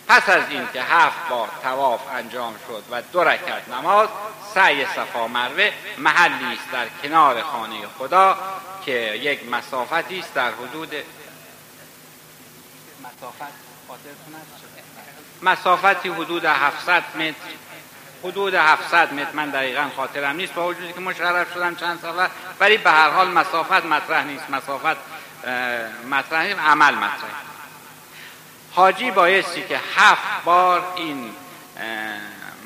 پس 0.08 0.28
از 0.28 0.42
اینکه 0.50 0.82
هفت 0.82 1.28
بار 1.28 1.48
تواف 1.62 2.00
انجام 2.12 2.54
شد 2.68 2.82
و 2.90 3.02
دو 3.02 3.24
رکعت 3.24 3.68
نماز 3.68 4.08
سعی 4.54 4.86
صفا 4.86 5.28
مروه 5.28 5.70
محلی 5.98 6.54
است 6.54 6.72
در 6.72 6.86
کنار 7.02 7.42
خانه 7.42 7.76
خدا 7.98 8.38
که 8.84 9.14
یک 9.22 9.48
مسافتی 9.50 10.18
است 10.18 10.34
در 10.34 10.50
حدود 10.50 10.94
مسافتی 15.42 16.08
حدود 16.08 16.44
700 16.44 17.02
متر. 17.16 17.34
حدود 18.24 18.54
700 18.54 19.12
متر. 19.12 19.32
من 19.32 19.50
دقیقا 19.50 19.90
خاطرم 19.96 20.36
نیست. 20.36 20.54
با 20.54 20.66
وجودی 20.66 20.92
که 20.92 21.00
مشرف 21.00 21.54
شدم 21.54 21.74
چند 21.74 21.98
سفر 21.98 22.28
ولی 22.60 22.76
به 22.76 22.90
هر 22.90 23.10
حال 23.10 23.28
مسافت 23.28 23.84
مطرح 23.84 24.24
نیست. 24.24 24.50
مسافت 24.50 24.96
مطرح 26.10 26.70
عمل 26.70 26.94
مطرح. 26.94 27.30
حاجی 28.72 29.10
بایستی 29.10 29.62
که 29.62 29.80
هفت 29.96 30.44
بار 30.44 30.92
این 30.96 31.30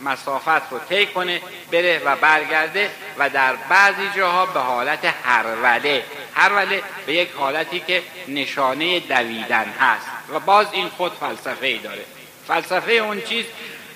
مسافت 0.04 0.72
رو 0.72 0.78
طی 0.88 1.06
کنه 1.06 1.42
بره 1.72 2.02
و 2.04 2.16
برگرده 2.16 2.90
و 3.18 3.30
در 3.30 3.56
بعضی 3.56 4.10
جاها 4.16 4.46
به 4.46 4.60
حالت 4.60 5.14
هروله 5.24 6.04
هروله 6.38 6.82
به 7.06 7.14
یک 7.14 7.28
حالتی 7.38 7.80
که 7.80 8.02
نشانه 8.28 9.00
دویدن 9.00 9.74
هست. 9.80 10.06
و 10.28 10.40
باز 10.40 10.66
این 10.72 10.88
خود 10.88 11.12
فلسفه 11.12 11.66
ای 11.66 11.78
داره. 11.78 12.04
فلسفه 12.46 12.92
اون 12.92 13.20
چیز 13.20 13.46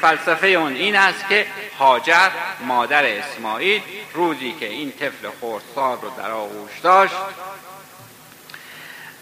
فلسفه 0.01 0.47
اون 0.47 0.75
این 0.75 0.97
است 0.97 1.29
که 1.29 1.47
هاجر 1.79 2.31
مادر 2.61 3.05
اسماعیل 3.05 3.83
روزی 4.15 4.57
که 4.61 4.67
این 4.67 4.93
طفل 4.93 5.29
خردسال 5.41 5.99
رو 6.03 6.11
در 6.19 6.31
آغوش 6.31 6.81
داشت 6.83 7.15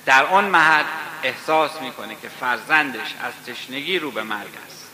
در 0.07 0.25
آن 0.25 0.45
محل 0.45 0.85
احساس 1.23 1.83
می‌کنه 1.83 2.17
که 2.23 2.29
فرزندش 2.29 3.15
از 3.23 3.33
تشنگی 3.47 3.99
رو 3.99 4.11
به 4.11 4.23
مرگ 4.23 4.51
است. 4.67 4.89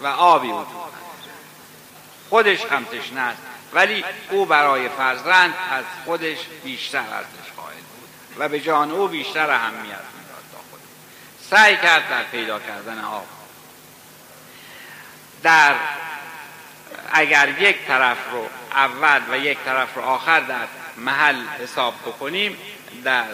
و 0.00 0.06
آبی 0.06 0.48
وجود 0.48 0.66
خودش 2.28 2.64
هم 2.64 2.84
تشنه 2.84 3.20
است. 3.20 3.42
ولی 3.72 4.04
او 4.30 4.46
برای 4.46 4.88
فرزند 4.88 5.54
از 5.70 5.84
خودش 6.04 6.38
بیشتر 6.64 6.98
ارزش 6.98 7.52
قائل 7.56 7.76
بود 7.76 8.08
و 8.38 8.48
به 8.48 8.60
جان 8.60 8.90
او 8.90 9.08
بیشتر 9.08 9.50
اهمیت 9.50 9.82
می‌داد 9.84 10.44
تا 10.52 10.58
خود 10.70 10.80
سعی 11.50 11.76
کرد 11.76 12.10
در 12.10 12.22
پیدا 12.22 12.58
کردن 12.58 13.04
آب. 13.04 13.26
در 15.42 15.74
اگر 17.12 17.60
یک 17.60 17.86
طرف 17.86 18.18
رو 18.32 18.48
اول 18.72 19.20
و 19.30 19.38
یک 19.38 19.58
طرف 19.64 19.94
رو 19.94 20.02
آخر 20.02 20.40
در 20.40 20.66
محل 20.96 21.46
حساب 21.62 21.94
بکنیم 22.06 22.58
در 23.04 23.24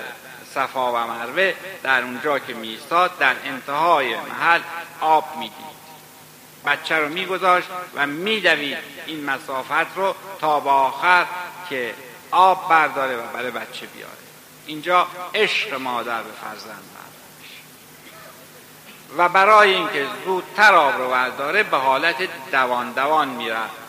صفا 0.55 0.93
و 0.93 0.97
مروه 1.07 1.55
در 1.83 2.03
اونجا 2.03 2.39
که 2.39 2.55
میستاد 2.55 3.19
در 3.19 3.35
انتهای 3.45 4.17
محل 4.17 4.61
آب 5.01 5.37
می‌دید 5.37 5.74
بچه 6.67 6.99
رو 6.99 7.09
میگذاشت 7.09 7.69
و 7.95 8.07
میدوید 8.07 8.79
این 9.07 9.25
مسافت 9.25 9.97
رو 9.97 10.15
تا 10.41 10.61
به 10.61 10.71
آخر 10.71 11.27
که 11.69 11.95
آب 12.31 12.69
برداره 12.69 13.17
و 13.17 13.23
برای 13.33 13.51
بچه 13.51 13.87
بیاره. 13.87 14.13
اینجا 14.67 15.07
عشق 15.35 15.75
مادر 15.75 16.23
به 16.23 16.33
فرزند 16.33 16.95
و 19.19 19.29
برای 19.29 19.75
اینکه 19.75 20.07
زودتر 20.25 20.75
آب 20.75 20.97
رو 20.97 21.11
برداره 21.11 21.63
به 21.63 21.77
حالت 21.77 22.17
دوان 22.53 22.93
دوان 22.93 23.29
می‌رفت 23.29 23.85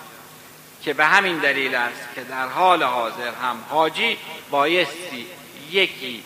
که 0.84 0.94
به 0.94 1.06
همین 1.06 1.38
دلیل 1.38 1.76
است 1.76 2.08
که 2.16 2.24
در 2.24 2.48
حال 2.48 2.84
حاضر 2.84 3.32
هم 3.44 3.64
حاجی 3.70 4.18
بایستی 4.50 5.28
یکی 5.72 6.24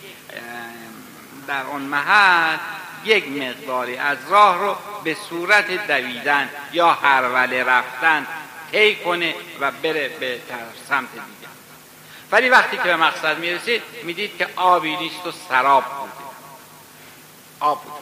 در 1.46 1.66
اون 1.66 1.82
محل 1.82 2.56
یک 3.04 3.28
مقداری 3.28 3.96
از 3.96 4.18
راه 4.28 4.58
رو 4.58 4.76
به 5.04 5.16
صورت 5.28 5.86
دویدن 5.86 6.50
یا 6.72 6.92
هروله 6.92 7.64
رفتن 7.64 8.26
طی 8.72 8.96
کنه 8.96 9.34
و 9.60 9.70
بره 9.70 10.08
به 10.08 10.40
سمت 10.88 11.12
دیگه. 11.12 11.50
ولی 12.32 12.48
وقتی 12.48 12.76
که 12.76 12.82
به 12.82 12.96
مقصد 12.96 13.38
می‌رسید 13.38 13.82
می‌دید 14.02 14.36
که 14.36 14.48
آبی 14.56 14.96
نیست 14.96 15.26
و 15.26 15.32
سراب 15.48 15.84
بوده. 15.84 16.12
آب 17.60 17.82
بود 17.82 17.92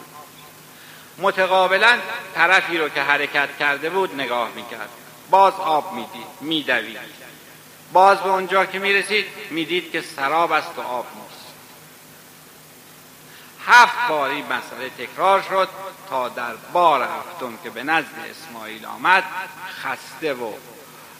متقابلا 1.17 1.97
طرفی 2.35 2.77
رو 2.77 2.89
که 2.89 3.01
حرکت 3.01 3.49
کرده 3.59 3.89
بود 3.89 4.15
نگاه 4.15 4.49
می‌کرد. 4.55 4.89
باز 5.29 5.53
آب 5.53 5.93
می‌دید 5.93 6.27
میدوید. 6.41 6.99
باز 7.93 8.17
به 8.17 8.29
اونجا 8.29 8.65
که 8.65 8.79
می‌رسید 8.79 9.25
می‌دید 9.49 9.91
که 9.91 10.01
سراب 10.01 10.51
است 10.51 10.77
و 10.77 10.81
آب 10.81 11.05
نیست. 11.15 11.28
هفت 13.69 14.07
بار 14.09 14.29
این 14.29 14.45
مسئله 14.45 14.89
تکرار 14.89 15.41
شد 15.41 15.69
تا 16.09 16.29
در 16.29 16.55
بار 16.73 17.01
هفتم 17.01 17.57
که 17.63 17.69
به 17.69 17.83
نزد 17.83 18.05
اسماعیل 18.29 18.85
آمد 18.85 19.23
خسته 19.83 20.33
و 20.33 20.53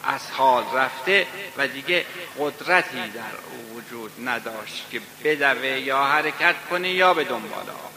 از 0.03 0.31
حال 0.31 0.63
رفته 0.73 1.27
و 1.57 1.67
دیگه 1.67 2.05
قدرتی 2.39 3.07
در 3.07 3.21
او 3.51 3.77
وجود 3.77 4.11
نداشت 4.27 4.85
که 4.91 5.01
بدوه 5.23 5.67
یا 5.67 6.03
حرکت 6.03 6.55
کنه 6.69 6.89
یا 6.89 7.13
به 7.13 7.23
دنبال 7.23 7.69
آب 7.69 7.91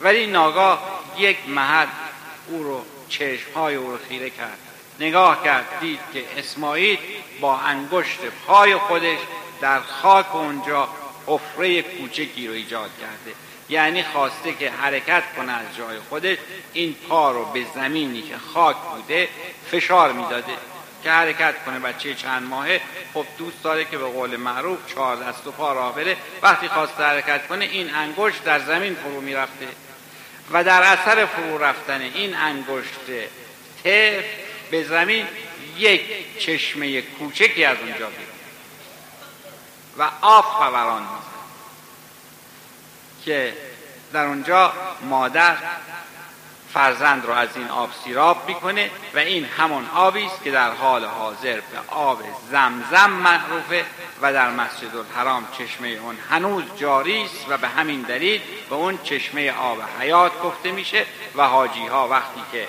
ولی 0.00 0.26
ناگاه 0.26 1.00
یک 1.18 1.38
محل 1.48 1.86
او 2.48 2.62
رو 2.62 2.84
چشمهای 3.08 3.74
او 3.74 3.90
رو 3.90 3.98
خیره 4.08 4.30
کرد. 4.30 4.58
نگاه 5.00 5.44
کرد 5.44 5.66
دید 5.80 6.00
که 6.12 6.24
اسماعیل 6.36 6.98
با 7.40 7.56
انگشت 7.56 8.18
پای 8.46 8.76
خودش 8.76 9.18
در 9.60 9.80
خاک 9.80 10.34
اونجا 10.34 10.88
حفره 11.26 11.82
کوچکی 11.82 12.46
رو 12.48 12.54
ایجاد 12.54 12.90
کرده. 13.00 13.36
یعنی 13.68 14.02
خواسته 14.02 14.52
که 14.52 14.70
حرکت 14.70 15.22
کنه 15.36 15.52
از 15.52 15.76
جای 15.76 15.98
خودش 16.08 16.36
این 16.72 16.94
پا 17.08 17.30
رو 17.30 17.44
به 17.44 17.64
زمینی 17.74 18.22
که 18.22 18.36
خاک 18.54 18.76
بوده 18.76 19.28
فشار 19.70 20.12
می‌داده. 20.12 20.52
که 21.04 21.10
حرکت 21.10 21.54
کنه 21.66 21.78
بچه 21.78 22.14
چند 22.14 22.42
ماهه 22.42 22.80
خب 23.14 23.26
دوست 23.38 23.62
داره 23.62 23.84
که 23.84 23.98
به 23.98 24.04
قول 24.04 24.36
معروف 24.36 24.78
چهار 24.94 25.16
دست 25.16 25.46
و 25.46 25.50
پا 25.50 25.72
راه 25.72 25.94
بره. 25.94 26.16
وقتی 26.42 26.68
خواسته 26.68 27.04
حرکت 27.04 27.46
کنه 27.46 27.64
این 27.64 27.94
انگشت 27.94 28.44
در 28.44 28.58
زمین 28.58 28.94
فرو 28.94 29.20
می‌رفته. 29.20 29.68
و 30.52 30.64
در 30.64 30.82
اثر 30.82 31.26
فرو 31.26 31.58
رفتن 31.58 32.00
این 32.00 32.34
انگشت 32.34 33.28
تف 33.84 34.24
به 34.70 34.84
زمین 34.84 35.26
یک 35.78 36.02
چشمه 36.38 37.02
کوچکی 37.02 37.64
از 37.64 37.76
اونجا 37.78 38.06
بیرون 38.06 38.31
و 39.98 40.10
آب 40.20 40.44
فوران 40.44 41.06
که 43.24 43.56
در 44.12 44.26
اونجا 44.26 44.72
مادر 45.02 45.56
فرزند 46.74 47.24
رو 47.24 47.32
از 47.32 47.48
این 47.56 47.68
آب 47.68 47.90
سیراب 48.04 48.48
می‌کنه 48.48 48.90
و 49.14 49.18
این 49.18 49.44
همون 49.44 49.86
آبی 49.94 50.26
است 50.26 50.44
که 50.44 50.50
در 50.50 50.70
حال 50.70 51.04
حاضر 51.04 51.54
به 51.54 51.78
آب 51.88 52.22
زمزم 52.50 53.10
معروفه 53.10 53.84
و 54.22 54.32
در 54.32 54.50
مسجد 54.50 54.96
الحرام 54.96 55.48
چشمه 55.58 55.88
اون 55.88 56.18
هنوز 56.30 56.64
جاری 56.76 57.22
است 57.24 57.46
و 57.48 57.58
به 57.58 57.68
همین 57.68 58.02
دلیل 58.02 58.40
به 58.68 58.74
اون 58.74 58.98
چشمه 59.04 59.52
آب 59.52 59.78
حیات 60.00 60.42
گفته 60.42 60.72
میشه 60.72 61.06
و 61.36 61.48
حاجی 61.48 61.86
ها 61.86 62.08
وقتی 62.08 62.40
که 62.52 62.68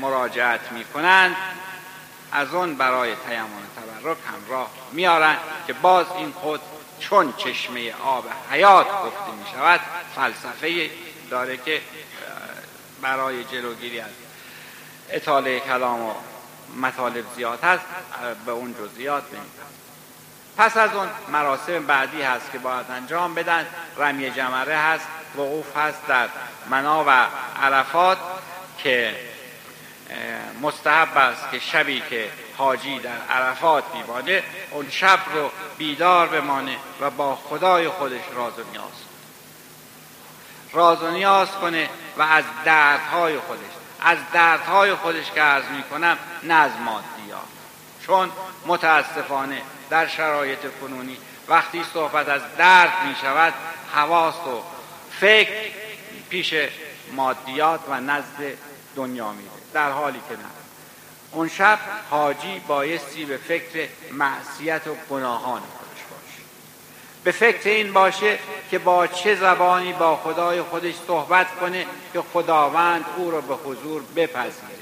مراجعت 0.00 0.72
می‌کنند 0.72 1.36
از 2.32 2.54
اون 2.54 2.74
برای 2.74 3.14
تیمم 3.28 3.48
تبرک 3.76 4.16
همراه 4.26 4.70
میارن 4.92 5.36
که 5.66 5.72
باز 5.72 6.06
این 6.16 6.32
خود 6.32 6.60
چون 7.00 7.34
چشمه 7.36 7.94
آب 8.04 8.24
حیات 8.50 8.86
گفته 8.86 9.32
می 9.38 9.44
شود 9.54 9.80
فلسفه 10.16 10.90
داره 11.30 11.56
که 11.56 11.80
برای 13.02 13.44
جلوگیری 13.44 14.00
از 14.00 14.10
اطاله 15.10 15.60
کلام 15.60 16.02
و 16.02 16.14
مطالب 16.80 17.24
زیاد 17.36 17.64
هست 17.64 17.84
به 18.46 18.52
اون 18.52 18.74
جزئیات 18.74 19.24
نمیپرد 19.24 19.70
پس 20.56 20.76
از 20.76 20.94
اون 20.94 21.08
مراسم 21.32 21.86
بعدی 21.86 22.22
هست 22.22 22.52
که 22.52 22.58
باید 22.58 22.86
انجام 22.90 23.34
بدن. 23.34 23.66
رمی 23.96 24.30
جمره 24.30 24.76
هست 24.76 25.06
وقوف 25.36 25.76
هست 25.76 26.06
در 26.06 26.28
منا 26.70 27.04
و 27.06 27.26
عرفات 27.62 28.18
که 28.78 29.14
مستحب 30.62 31.18
است 31.18 31.50
که 31.50 31.58
شبی 31.58 32.02
که 32.10 32.30
حاجی 32.56 32.98
در 32.98 33.18
عرفات 33.30 33.84
میباده 33.94 34.44
اون 34.70 34.90
شب 34.90 35.18
رو 35.34 35.50
بیدار 35.78 36.26
بمانه 36.26 36.76
و 37.00 37.10
با 37.10 37.36
خدای 37.36 37.88
خودش 37.88 38.20
راز 38.34 38.58
و 38.58 38.62
نیاز 38.72 38.92
راز 40.72 41.02
و 41.02 41.10
نیاز 41.10 41.50
کنه 41.50 41.88
و 42.18 42.22
از 42.22 42.44
دردهای 42.64 43.38
خودش 43.38 43.70
از 44.00 44.18
دردهای 44.32 44.94
خودش 44.94 45.30
که 45.30 45.40
عرض 45.40 45.64
می‌کنم 45.64 46.18
نه 46.42 46.54
از 46.54 46.72
مادی 46.84 47.30
ها. 47.32 47.42
چون 48.06 48.30
متاسفانه 48.66 49.62
در 49.90 50.06
شرایط 50.06 50.58
کنونی 50.80 51.16
وقتی 51.48 51.84
صحبت 51.94 52.28
از 52.28 52.42
درد 52.58 52.92
می 53.08 53.14
شود 53.22 53.54
حواس 53.94 54.34
و 54.34 54.62
فکر 55.20 55.70
پیش 56.30 56.54
مادیات 57.12 57.80
و 57.88 58.00
نزد 58.00 58.56
دنیا 58.96 59.32
میره 59.32 59.59
در 59.72 59.90
حالی 59.90 60.20
که 60.28 60.34
نه. 60.34 60.60
اون 61.32 61.48
شب 61.48 61.78
حاجی 62.10 62.58
بایستی 62.68 63.24
به 63.24 63.36
فکر 63.36 63.88
معصیت 64.12 64.86
و 64.86 64.94
گناهان 65.10 65.60
خودش 65.60 66.02
باشه. 66.10 66.42
به 67.24 67.32
فکر 67.32 67.70
این 67.70 67.92
باشه 67.92 68.38
که 68.70 68.78
با 68.78 69.06
چه 69.06 69.34
زبانی 69.34 69.92
با 69.92 70.16
خدای 70.16 70.62
خودش 70.62 70.94
صحبت 71.06 71.46
کنه 71.60 71.86
که 72.12 72.22
خداوند 72.32 73.04
او 73.16 73.30
را 73.30 73.40
به 73.40 73.54
حضور 73.54 74.02
بپذیره. 74.16 74.80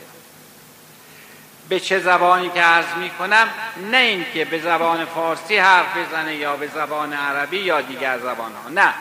به 1.68 1.80
چه 1.80 2.00
زبانی 2.00 2.50
که 2.50 2.60
عرض 2.60 2.94
می 3.00 3.10
کنم 3.10 3.48
نه 3.90 3.96
اینکه 3.96 4.44
به 4.44 4.60
زبان 4.60 5.04
فارسی 5.04 5.56
حرف 5.56 5.96
بزنه 5.96 6.36
یا 6.36 6.56
به 6.56 6.68
زبان 6.68 7.12
عربی 7.12 7.58
یا 7.58 7.80
دیگر 7.80 8.18
زبان 8.18 8.52
ها 8.64 8.68
نه. 8.68 8.94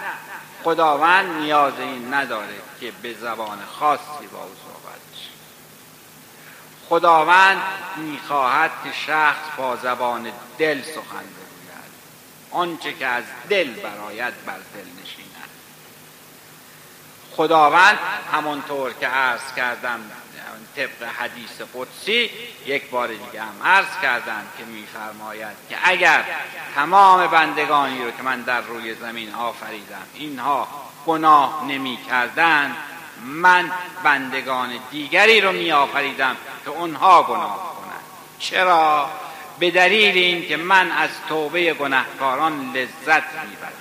خداوند 0.64 1.42
نیاز 1.42 1.74
این 1.80 2.14
نداره 2.14 2.56
که 2.80 2.92
به 3.02 3.14
زبان 3.14 3.58
خاصی 3.80 4.28
با 4.32 4.40
او 4.40 4.77
خداوند 6.90 7.62
می‌خواهد 7.98 8.72
که 8.84 8.92
شخص 8.92 9.58
با 9.58 9.76
زبان 9.76 10.32
دل 10.58 10.82
سخن 10.82 11.26
بگوید. 11.26 11.92
آنچه 12.52 12.94
که 12.94 13.06
از 13.06 13.24
دل 13.50 13.74
برایت 13.74 14.34
بر 14.46 14.54
دل 14.54 15.02
نشیند. 15.02 15.50
خداوند 17.36 18.00
همانطور 18.32 18.94
که 18.94 19.08
عرض 19.08 19.54
کردم 19.56 20.00
طبق 20.78 21.04
حدیث 21.20 21.62
قدسی 21.76 22.30
یک 22.66 22.90
بار 22.90 23.08
دیگه 23.08 23.42
هم 23.42 23.64
عرض 23.64 24.00
کردم 24.02 24.42
که 24.58 24.64
میفرماید 24.64 25.58
که 25.70 25.78
اگر 25.84 26.24
تمام 26.76 27.28
بندگانی 27.28 28.04
رو 28.04 28.12
که 28.12 28.24
من 28.24 28.42
در 28.42 28.62
روی 28.62 28.96
زمین 28.96 29.34
آفریدم 29.34 30.08
اینها 30.14 30.68
گناه 31.06 31.66
نمی 31.68 32.00
کردن 32.10 32.76
من 33.24 33.72
بندگان 34.04 34.80
دیگری 34.92 35.42
رو 35.42 35.52
می 35.52 35.72
آفریدم 35.72 36.38
که 36.66 36.70
اونها 36.70 37.24
گناه 37.24 37.76
کنند. 37.76 38.02
چرا؟ 38.40 39.10
به 39.60 39.72
دلیل 39.72 40.18
اینکه 40.18 40.58
من 40.58 40.92
از 40.92 41.10
توبه 41.30 41.74
گناهکاران 41.74 42.74
لذت 42.74 43.24
می‌برم. 43.50 43.72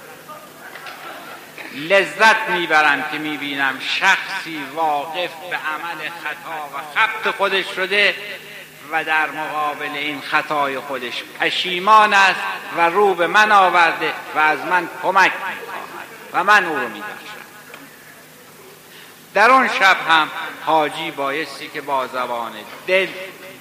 لذت 1.74 2.50
می‌برم 2.50 3.04
که 3.12 3.18
می‌بینم 3.18 3.78
شخصی 3.80 4.62
واقف 4.74 5.30
به 5.50 5.56
عمل 5.56 6.08
خطا 6.08 6.68
و 6.74 7.00
خبت 7.00 7.36
خودش 7.36 7.66
شده 7.76 8.14
و 8.92 9.04
در 9.04 9.30
مقابل 9.30 9.90
این 9.94 10.20
خطای 10.20 10.78
خودش 10.78 11.22
پشیمان 11.40 12.14
است 12.14 12.40
و 12.76 12.80
رو 12.80 13.14
به 13.14 13.26
من 13.26 13.52
آورده 13.52 14.12
و 14.34 14.38
از 14.38 14.58
من 14.58 14.88
کمک 15.02 15.32
می‌خواهد 15.32 16.08
و 16.32 16.44
من 16.44 16.64
او 16.64 16.76
رو 16.76 16.88
می‌برم 16.88 17.18
در 19.36 19.50
آن 19.50 19.68
شب 19.68 19.96
هم 20.08 20.30
حاجی 20.64 21.10
بایستی 21.10 21.68
که 21.68 21.80
با 21.80 22.06
زبان 22.06 22.52
دل 22.86 23.08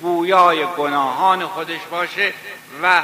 گویای 0.01 0.65
گناهان 0.65 1.47
خودش 1.47 1.79
باشه 1.91 2.33
و 2.83 3.01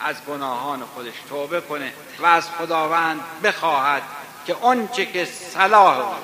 از 0.00 0.24
گناهان 0.24 0.84
خودش 0.94 1.12
توبه 1.28 1.60
کنه 1.60 1.92
و 2.18 2.26
از 2.26 2.50
خداوند 2.50 3.20
بخواهد 3.44 4.02
که 4.46 4.54
آنچه 4.54 5.06
که 5.06 5.24
صلاح 5.24 5.98
او 5.98 6.14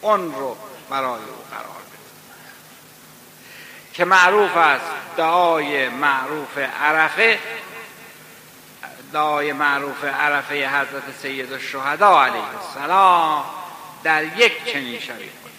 اون 0.00 0.34
رو 0.34 0.56
برای 0.90 1.06
او 1.08 1.44
قرار 1.50 1.82
بده. 1.88 1.98
که 3.94 4.04
معروف 4.04 4.56
است 4.56 4.86
دعای 5.16 5.88
معروف 5.88 6.58
عرفه 6.58 7.38
دعای 9.12 9.52
معروف 9.52 10.04
عرفه 10.04 10.68
حضرت 10.68 11.16
سید 11.22 11.52
الشهدا 11.52 12.22
علیه 12.22 12.42
السلام. 12.66 13.65
در 14.02 14.24
یک 14.24 14.64
چنین 14.64 15.00
شبی 15.00 15.30
خونده 15.42 15.56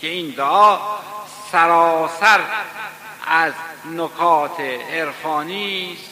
که 0.00 0.06
این 0.06 0.30
دعا 0.30 0.78
سراسر 1.52 2.40
از 3.26 3.52
نکات 3.94 4.60
عرفانی 4.90 5.98
است 6.00 6.10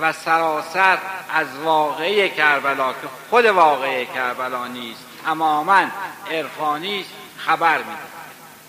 و 0.00 0.12
سراسر 0.12 0.98
از 1.30 1.46
واقعه 1.64 2.28
کربلا 2.28 2.92
که 2.92 3.08
خود 3.30 3.44
واقعه 3.44 4.06
کربلا 4.06 4.66
نیست 4.66 5.04
تماما 5.24 5.86
عرفانی 6.30 7.00
است 7.00 7.10
خبر 7.36 7.78
میده 7.78 8.12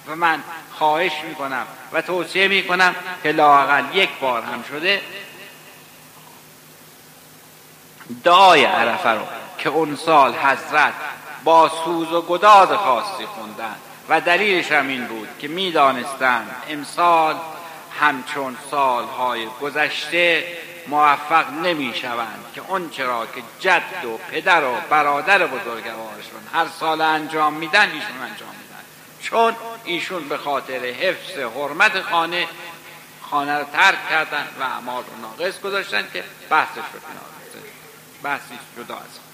و 0.07 0.15
من 0.15 0.43
خواهش 0.71 1.11
می‌کنم 1.27 1.67
و 1.93 2.01
توصیه 2.01 2.47
می‌کنم 2.47 2.95
که 3.23 3.31
لاقل 3.31 3.83
یک 3.93 4.09
بار 4.21 4.41
هم 4.41 4.63
شده 4.63 5.01
دعای 8.23 8.65
عرفه 8.65 9.09
رو 9.09 9.27
که 9.57 9.69
اون 9.69 9.95
سال 9.95 10.35
حضرت 10.35 10.93
با 11.43 11.71
سوز 11.85 12.11
و 12.11 12.21
گداز 12.21 12.69
خاصی 12.69 13.25
خوندن. 13.25 13.75
و 14.09 14.21
دلیلش 14.21 14.71
هم 14.71 14.87
این 14.87 15.07
بود 15.07 15.29
که 15.39 15.47
می‌دانستند 15.47 16.55
امسال 16.69 17.35
همچون 17.99 18.57
سالهای 18.71 19.47
گذشته 19.61 20.57
موفق 20.87 21.49
نمی 21.49 21.93
شوند 21.95 22.45
که 22.55 22.61
اون 22.67 22.89
چرا 22.89 23.25
که 23.25 23.41
جد 23.59 24.05
و 24.05 24.17
پدر 24.31 24.63
و 24.63 24.75
برادر 24.89 25.47
بزرگوارشون 25.47 26.41
هر 26.53 26.67
سال 26.79 27.01
انجام 27.01 27.53
میدن 27.53 27.91
ایشون 27.91 28.21
انجام 28.21 28.49
میدن. 28.49 28.83
چون 29.21 29.55
ایشون 29.83 30.29
به 30.29 30.37
خاطر 30.37 30.79
حفظ 30.79 31.37
حرمت 31.37 32.01
خانه 32.01 32.47
خانه 33.21 33.57
رو 33.57 33.65
ترک 33.73 34.09
کردن 34.09 34.47
و 34.59 34.63
اعمال 34.63 35.03
رو 35.03 35.21
ناقص 35.21 35.59
گذاشتن 35.59 36.07
که 36.13 36.23
بحثش 36.49 36.77
رو 36.77 36.99
کنار 36.99 37.33
جدا 38.77 38.95
از 38.95 39.32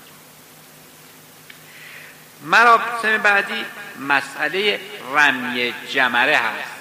مراسم 2.42 3.18
بعدی 3.18 3.66
مسئله 4.00 4.80
رمی 5.14 5.74
جمره 5.90 6.38
هست. 6.38 6.80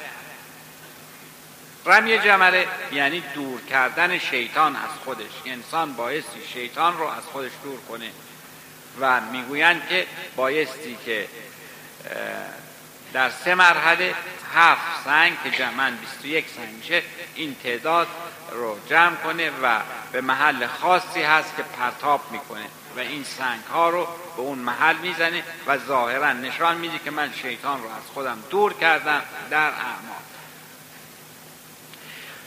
رمی 1.87 2.18
جمره 2.18 2.66
یعنی 2.92 3.23
دور 3.35 3.61
کردن 3.61 4.18
شیطان 4.18 4.77
از 4.77 4.90
خودش. 5.05 5.31
انسان 5.47 5.92
بایستی 5.92 6.40
شیطان 6.53 6.99
رو 6.99 7.07
از 7.07 7.23
خودش 7.25 7.51
دور 7.64 7.81
کنه 7.88 8.11
و 9.01 9.21
می‌گویند 9.21 9.88
که 9.88 10.07
بایستی 10.37 10.99
که 11.05 11.29
در 13.12 13.31
سه 13.31 13.55
مرحله 13.55 14.14
هفت 14.55 15.05
سنگ 15.05 15.33
که 15.44 15.51
جمعا 15.51 15.92
21 16.01 16.47
سنگ 16.57 16.68
میشه 16.68 17.03
این 17.35 17.57
تعداد 17.62 18.09
رو 18.53 18.79
جمع 18.88 19.16
کنه 19.16 19.51
و 19.62 19.81
به 20.12 20.21
محل 20.21 20.66
خاصی 20.66 21.23
هست 21.23 21.57
که 21.57 21.62
پرتاب 21.62 22.21
می‌کنه. 22.31 22.66
و 22.96 23.01
این 23.01 23.24
سنگ 23.24 23.61
ها 23.72 23.90
رو 23.90 24.09
به 24.37 24.42
اون 24.42 24.59
محل 24.59 24.96
می‌زنه 24.96 25.42
و 25.66 25.79
ظاهرا 25.79 26.33
نشان 26.33 26.77
میده 26.77 26.98
که 26.98 27.11
من 27.11 27.33
شیطان 27.42 27.83
رو 27.83 27.87
از 27.88 28.03
خودم 28.14 28.38
دور 28.51 28.72
کردم 28.72 29.22
در 29.51 29.68
اعمال. 29.68 30.18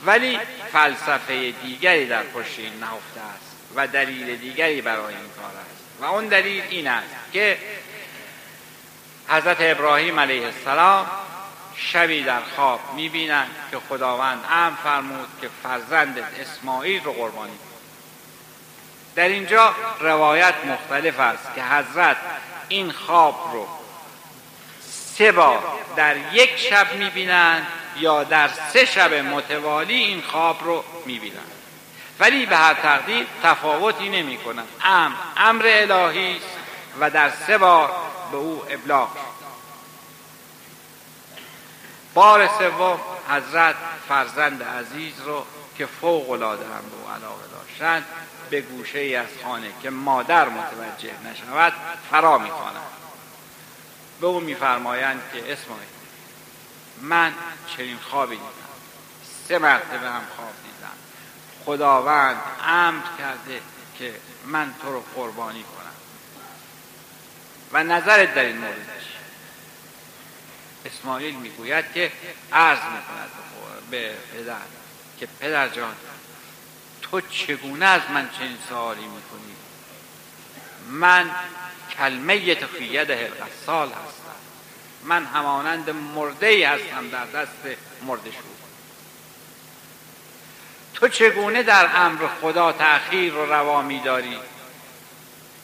ولی 0.06 0.40
فلسفه 0.74 1.52
دیگری 1.52 2.08
در 2.08 2.24
پشت 2.24 2.60
این 2.60 2.74
نهفته 2.80 3.22
است 3.36 3.56
و 3.76 3.88
دلیل 3.88 4.36
دیگری 4.36 4.82
برای 4.82 5.16
این 5.16 5.30
کار 5.42 5.52
است. 5.62 6.02
و 6.02 6.06
اون 6.06 6.28
دلیل 6.28 6.64
این 6.70 6.88
است 6.88 7.08
که 7.34 7.58
حضرت 9.28 9.58
ابراهیم 9.60 10.20
علیه 10.20 10.46
السلام 10.46 11.06
شبی 11.76 12.24
در 12.24 12.42
خواب 12.56 12.80
می‌بینند 12.96 13.50
که 13.72 13.78
خداوند 13.90 14.46
ام 14.50 14.78
فرمود 14.84 15.28
که 15.42 15.50
فرزند 15.64 16.20
اسماعیل 16.40 17.04
رو 17.04 17.14
قربانی 17.14 17.58
در 19.16 19.28
اینجا 19.28 19.76
روایت 20.00 20.54
مختلف 20.66 21.20
است 21.20 21.56
که 21.56 21.64
حضرت 21.64 22.18
این 22.68 22.92
خواب 22.92 23.50
رو 23.54 23.68
سه 25.18 25.32
بار 25.32 25.64
در 25.96 26.16
یک 26.34 26.58
شب 26.58 26.94
می‌بینند 26.96 27.68
یا 27.98 28.24
در 28.24 28.48
سه 28.74 28.86
شب 28.86 29.14
متوالی 29.14 29.94
این 29.94 30.22
خواب 30.22 30.64
رو 30.64 30.84
می‌بینند. 31.06 31.52
ولی 32.20 32.46
به 32.46 32.58
هر 32.58 32.74
تقدیر 32.74 33.28
تفاوتی 33.44 34.10
نمی 34.10 34.38
کنند 34.38 34.68
ام 34.84 35.16
امر 35.38 35.64
الهی 35.66 36.38
است 36.38 36.58
و 37.00 37.10
در 37.10 37.30
سه 37.48 37.58
بار 37.58 37.92
به 38.32 38.38
او 38.38 38.64
ابلاغ. 38.70 39.10
بار 42.14 42.48
سوم 42.48 43.00
حضرت 43.30 43.76
فرزند 44.10 44.64
عزیز 44.64 45.14
رو 45.26 45.46
که 45.78 45.86
فوق 45.86 46.30
العاده 46.30 46.66
هم 46.66 46.72
به 46.72 47.12
علاقه 47.14 47.44
داشتند 47.52 48.06
به 48.52 48.62
گوشه 48.62 49.00
ای 49.00 49.16
از 49.16 49.28
خانه 49.44 49.68
که 49.82 49.90
مادر 49.90 50.50
متوجه 50.50 51.14
نشود 51.26 51.74
فرا 52.12 52.38
می‌خوانند 52.38 52.92
به 54.22 54.28
او 54.28 54.40
میفرمایند 54.40 55.22
که 55.34 55.54
اسماعیل 55.54 55.88
من 57.02 57.34
چنین 57.78 57.98
خوابی 57.98 58.36
دیدم. 58.36 58.48
سه 59.48 59.58
مرتبه 59.58 60.10
هم 60.10 60.22
خواب 60.36 60.54
دیدم. 60.64 60.98
خداوند 61.66 62.42
امر 62.64 63.02
کرده 63.18 63.62
که 63.98 64.14
من 64.46 64.74
تو 64.82 64.92
رو 64.94 65.04
قربانی 65.16 65.64
کنم. 65.64 65.94
و 67.72 67.84
نظرت 67.84 68.36
در 68.36 68.46
این 68.46 68.58
مورد 68.58 68.88
اسماعیل 70.86 71.36
می‌گوید 71.36 71.94
که 71.94 72.12
عرض 72.52 72.80
می‌کند 72.80 73.30
به 73.92 74.16
پدر 74.34 74.56
که 75.20 75.28
پدر 75.40 75.70
جان 75.70 75.96
تو 77.12 77.22
چگونه 77.22 77.86
از 77.86 78.02
من 78.14 78.30
چنین 78.38 78.58
سوالی 78.70 79.02
می‌کنی؟ 79.02 79.56
من 80.88 81.30
کلمه 81.98 82.56
تخیده 82.56 83.32
سال 83.66 83.88
هستم. 83.88 84.22
من 85.04 85.26
همانند 85.26 85.90
مرده 85.90 86.48
ای 86.48 86.64
هستم 86.64 87.10
در 87.10 87.26
دست 87.26 87.78
مرده 88.06 88.32
شد 88.32 88.62
تو 90.94 91.08
چگونه 91.08 91.64
در 91.64 91.90
امر 91.96 92.28
خدا 92.42 92.72
تأخیر 92.72 93.34
رو 93.34 93.54
روا 93.54 93.82
میداری؟ 93.82 94.38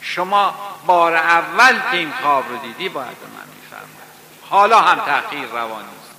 شما 0.02 0.56
بار 0.86 1.16
اول 1.16 1.80
که 1.92 1.98
این 1.98 2.14
خواب 2.22 2.50
رو 2.50 2.58
دیدی 2.58 2.90
باید 2.90 3.08
من 3.08 3.48
میفرماید 3.56 4.08
حالا 4.50 4.82
هم 4.82 5.06
تأخیر 5.06 5.46
روا 5.46 5.82
نیست. 5.82 6.16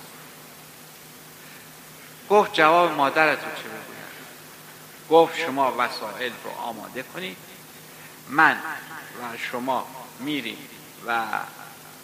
گفت 2.29 2.53
جواب 2.53 2.91
مادرتو 2.91 3.41
چه 3.41 3.63
بگویم 3.63 3.88
گفت 5.09 5.37
شما 5.37 5.73
وسایل 5.77 6.33
رو 6.43 6.51
آماده 6.51 7.03
کنید. 7.03 7.37
من 8.29 8.57
و 9.21 9.37
شما 9.51 9.87
میریم 10.19 10.57
و 11.07 11.25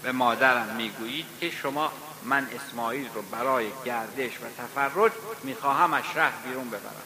به 0.04 0.12
مادرم 0.12 0.76
می‌گویید 0.76 1.26
که 1.42 1.52
شما 1.52 1.92
من 2.24 2.48
اسماعیل 2.56 3.10
رو 3.14 3.22
برای 3.22 3.68
گردش 3.86 4.32
و 4.32 4.64
تفرج 4.64 5.12
می‌خواهم 5.44 5.94
از 5.94 6.04
شهر 6.14 6.34
بیرون 6.48 6.70
ببرم. 6.70 7.04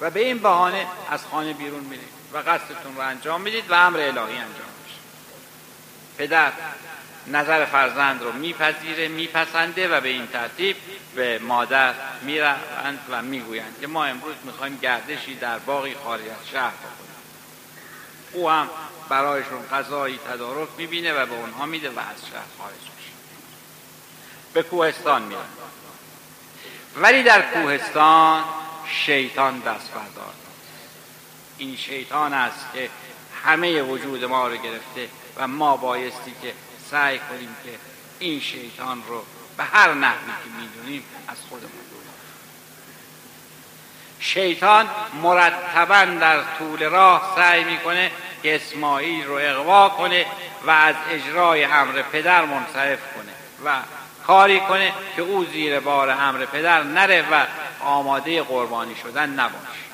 و 0.00 0.10
به 0.10 0.20
این 0.20 0.38
بهانه 0.38 0.86
از 1.10 1.24
خانه 1.24 1.52
بیرون 1.52 1.84
میرید 1.84 2.08
و 2.32 2.38
قصدتون 2.38 2.96
رو 2.96 3.00
انجام 3.00 3.40
می‌دید 3.40 3.70
و 3.70 3.74
امر 3.74 3.98
الهی 3.98 4.36
انجام 4.36 4.72
میشه. 4.84 4.98
پدر 6.18 6.52
نظر 7.26 7.64
فرزند 7.64 8.22
رو 8.22 8.32
میپذیره 8.32 9.08
میپسنده 9.08 9.88
و 9.88 10.00
به 10.00 10.08
این 10.08 10.26
ترتیب 10.26 10.76
به 11.14 11.38
مادر 11.38 11.94
می‌روند 12.22 12.98
و 13.10 13.22
می‌گویند 13.22 13.76
که 13.80 13.86
ما 13.86 14.04
امروز 14.04 14.34
می‌خوایم 14.44 14.78
گردشی 14.82 15.34
در 15.34 15.58
باقی 15.58 15.94
خارج 16.04 16.22
از 16.22 16.48
شهر 16.52 16.72
بکنیم 16.72 17.12
او 18.32 18.50
هم 18.50 18.68
برایشون 19.08 19.66
غذایی 19.72 20.18
تدارک 20.32 20.68
می‌بینه 20.78 21.12
و 21.12 21.26
به 21.26 21.34
اونها 21.34 21.66
میده 21.66 21.90
و 21.90 21.98
از 21.98 22.26
شهر 22.32 22.58
خارج 22.58 22.74
میشه. 22.74 23.12
به 24.52 24.62
کوهستان 24.62 25.22
میرن 25.22 25.40
ولی 26.96 27.22
در 27.22 27.42
کوهستان 27.42 28.44
شیطان 28.88 29.58
دست 29.58 29.90
بردار 29.90 30.34
این 31.58 31.76
شیطان 31.76 32.32
است 32.32 32.66
که 32.74 32.90
همه 33.44 33.82
وجود 33.82 34.24
ما 34.24 34.48
رو 34.48 34.56
گرفته 34.56 35.08
و 35.36 35.48
ما 35.48 35.76
بایستی 35.76 36.34
که 36.42 36.54
سعی 36.92 37.18
کنیم 37.18 37.56
که 37.64 37.70
این 38.18 38.40
شیطان 38.40 39.02
رو 39.08 39.24
به 39.56 39.64
هر 39.64 39.94
نحوی 39.94 40.32
که 40.44 40.50
می‌دونیم 40.60 41.04
از 41.28 41.36
خودمون 41.48 41.70
دور 41.70 42.02
شیطان 44.20 44.86
مرتبا 45.22 46.04
در 46.04 46.42
طول 46.58 46.82
راه 46.82 47.32
سعی 47.36 47.64
می‌کنه 47.64 48.10
که 48.42 48.56
اسماعیل 48.56 49.24
رو 49.24 49.34
اقوا 49.34 49.88
کنه 49.88 50.26
و 50.66 50.70
از 50.70 50.94
اجرای 51.10 51.64
امر 51.64 52.02
پدر 52.02 52.44
منصرف 52.44 52.98
کنه 53.14 53.32
و 53.64 53.76
کاری 54.26 54.60
کنه 54.60 54.92
که 55.16 55.22
او 55.22 55.44
زیر 55.44 55.80
بار 55.80 56.10
امر 56.10 56.44
پدر 56.44 56.82
نره 56.82 57.24
و 57.32 57.46
آماده 57.80 58.42
قربانی 58.42 58.96
شدن 58.96 59.30
نباشه. 59.30 59.91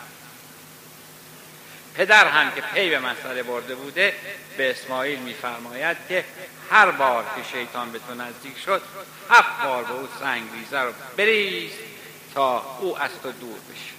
پدر 1.99 2.29
هم 2.29 2.51
که 2.51 2.61
پی 2.61 2.91
به 2.91 2.99
مسئله 2.99 3.43
برده 3.43 3.75
بوده 3.75 4.15
به 4.57 4.71
اسماعیل 4.71 5.19
میفرماید 5.19 5.97
که 6.09 6.25
هر 6.71 6.91
بار 6.91 7.25
که 7.37 7.59
شیطان 7.59 7.93
به 7.93 7.99
تو 7.99 8.15
نزدیک 8.15 8.59
شد 8.65 8.83
هفت 9.31 9.63
بار 9.65 9.85
به 9.85 9.93
او 9.93 10.09
سنگ 10.21 10.43
ریزه 10.55 10.81
رو 10.81 10.93
بریز 11.17 11.71
تا 12.35 12.79
او 12.81 12.99
از 12.99 13.11
تو 13.23 13.33
دور 13.33 13.59
بشه. 13.71 13.93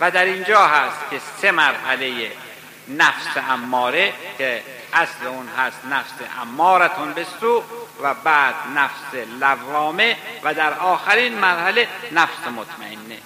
و 0.00 0.10
در 0.10 0.24
اینجا 0.24 0.66
هست 0.66 0.98
که 1.10 1.20
سه 1.40 1.50
مرحله 1.50 2.32
نفس 2.88 3.36
اماره 3.36 4.12
که 4.38 4.62
اصل 4.92 5.26
اون 5.26 5.48
هست 5.48 5.84
نفس 5.90 6.14
امارتون 6.42 7.12
به 7.12 7.26
سو 7.40 7.64
و 8.02 8.14
بعد 8.14 8.54
نفس 8.76 9.28
لوامه 9.40 10.16
و 10.42 10.54
در 10.54 10.74
آخرین 10.74 11.38
مرحله 11.38 11.88
نفس 12.12 12.46
مطمئنه. 12.56 13.18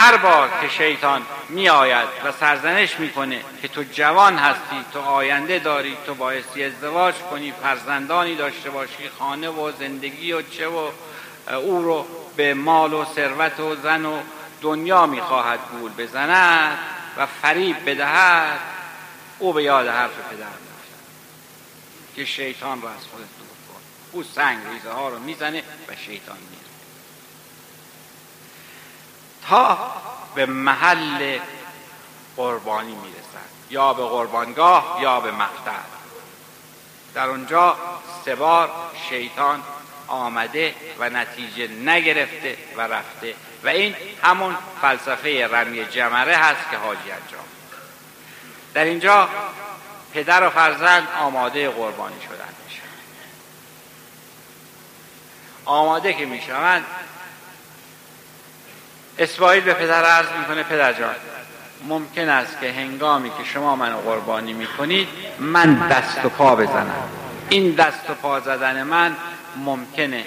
هر 0.00 0.16
بار 0.16 0.50
که 0.60 0.68
شیطان 0.68 1.22
می 1.48 1.68
آید 1.68 2.08
و 2.24 2.32
سرزنش 2.32 3.00
می‌کنه 3.00 3.40
که 3.62 3.68
تو 3.68 3.82
جوان 3.82 4.38
هستی 4.38 4.84
تو 4.92 5.00
آینده 5.00 5.58
داری 5.58 5.96
تو 6.06 6.14
بایستی 6.14 6.64
ازدواج 6.64 7.14
کنی 7.14 7.52
فرزندانی 7.62 8.34
داشته 8.34 8.70
باشی 8.70 9.08
خانه 9.18 9.48
و 9.48 9.72
زندگی 9.78 10.32
و 10.32 10.42
چه 10.42 10.68
و 10.68 10.90
او 11.56 11.82
رو 11.82 12.06
به 12.36 12.54
مال 12.54 12.92
و 12.92 13.04
ثروت 13.04 13.60
و 13.60 13.76
زن 13.76 14.04
و 14.06 14.20
دنیا 14.60 15.06
می‌خواهد 15.06 15.60
گول 15.70 15.92
بزند 15.92 16.78
و 17.16 17.26
فریب 17.26 17.90
بدهد 17.90 18.60
او 19.38 19.52
به 19.52 19.62
یاد 19.62 19.86
حرف 19.88 20.14
پدر 20.30 20.46
که 22.16 22.24
شیطان 22.24 22.82
را 22.82 22.90
از 22.90 23.06
خودت 23.10 23.38
دور 23.38 23.48
کن. 23.68 23.80
او 24.12 24.22
سنگ 24.22 24.58
ریزه 24.72 24.90
ها 24.90 25.08
رو 25.08 25.18
می‌زنه 25.18 25.62
و 25.88 25.96
شیطان 25.96 26.36
میره 26.50 26.59
تا 29.48 29.92
به 30.34 30.46
محل 30.46 31.38
قربانی 32.36 32.94
می‌رسد. 32.94 33.20
یا 33.70 33.94
به 33.94 34.02
قربانگاه 34.02 34.98
یا 35.00 35.20
به 35.20 35.30
مقتل 35.30 35.70
در 37.14 37.28
اونجا 37.28 37.76
سه 38.24 38.34
بار 38.34 38.70
شیطان 39.08 39.62
آمده 40.06 40.74
و 40.98 41.10
نتیجه 41.10 41.68
نگرفته 41.68 42.56
و 42.76 42.80
رفته. 42.80 43.34
و 43.64 43.68
این 43.68 43.96
همون 44.22 44.56
فلسفه 44.82 45.46
رمی 45.46 45.84
جمره 45.84 46.36
هست 46.36 46.70
که 46.70 46.76
حاجی 46.76 47.10
انجام 47.10 47.44
در 48.74 48.84
اینجا 48.84 49.28
پدر 50.14 50.46
و 50.46 50.50
فرزند 50.50 51.08
آماده 51.20 51.68
قربانی 51.68 52.20
شدن 52.28 52.54
میشن. 52.66 52.82
آماده 55.64 56.12
که 56.12 56.26
می‌شوند 56.26 56.84
اسماعیل 59.20 59.64
به 59.64 59.74
پدر 59.74 60.04
عرض 60.04 60.26
می‌کنه 60.38 60.62
پدر 60.62 60.92
جان 60.92 61.14
ممکن 61.88 62.28
است 62.28 62.60
که 62.60 62.72
هنگامی 62.72 63.30
که 63.30 63.44
شما 63.44 63.76
منو 63.76 63.96
قربانی 63.96 64.52
می‌کنید 64.52 65.08
من 65.38 65.88
دست 65.88 66.24
و 66.24 66.28
پا 66.28 66.56
بزنم. 66.56 67.08
این 67.48 67.70
دست 67.70 68.10
و 68.10 68.14
پا 68.14 68.40
زدن 68.40 68.82
من 68.82 69.16
ممکنه 69.56 70.24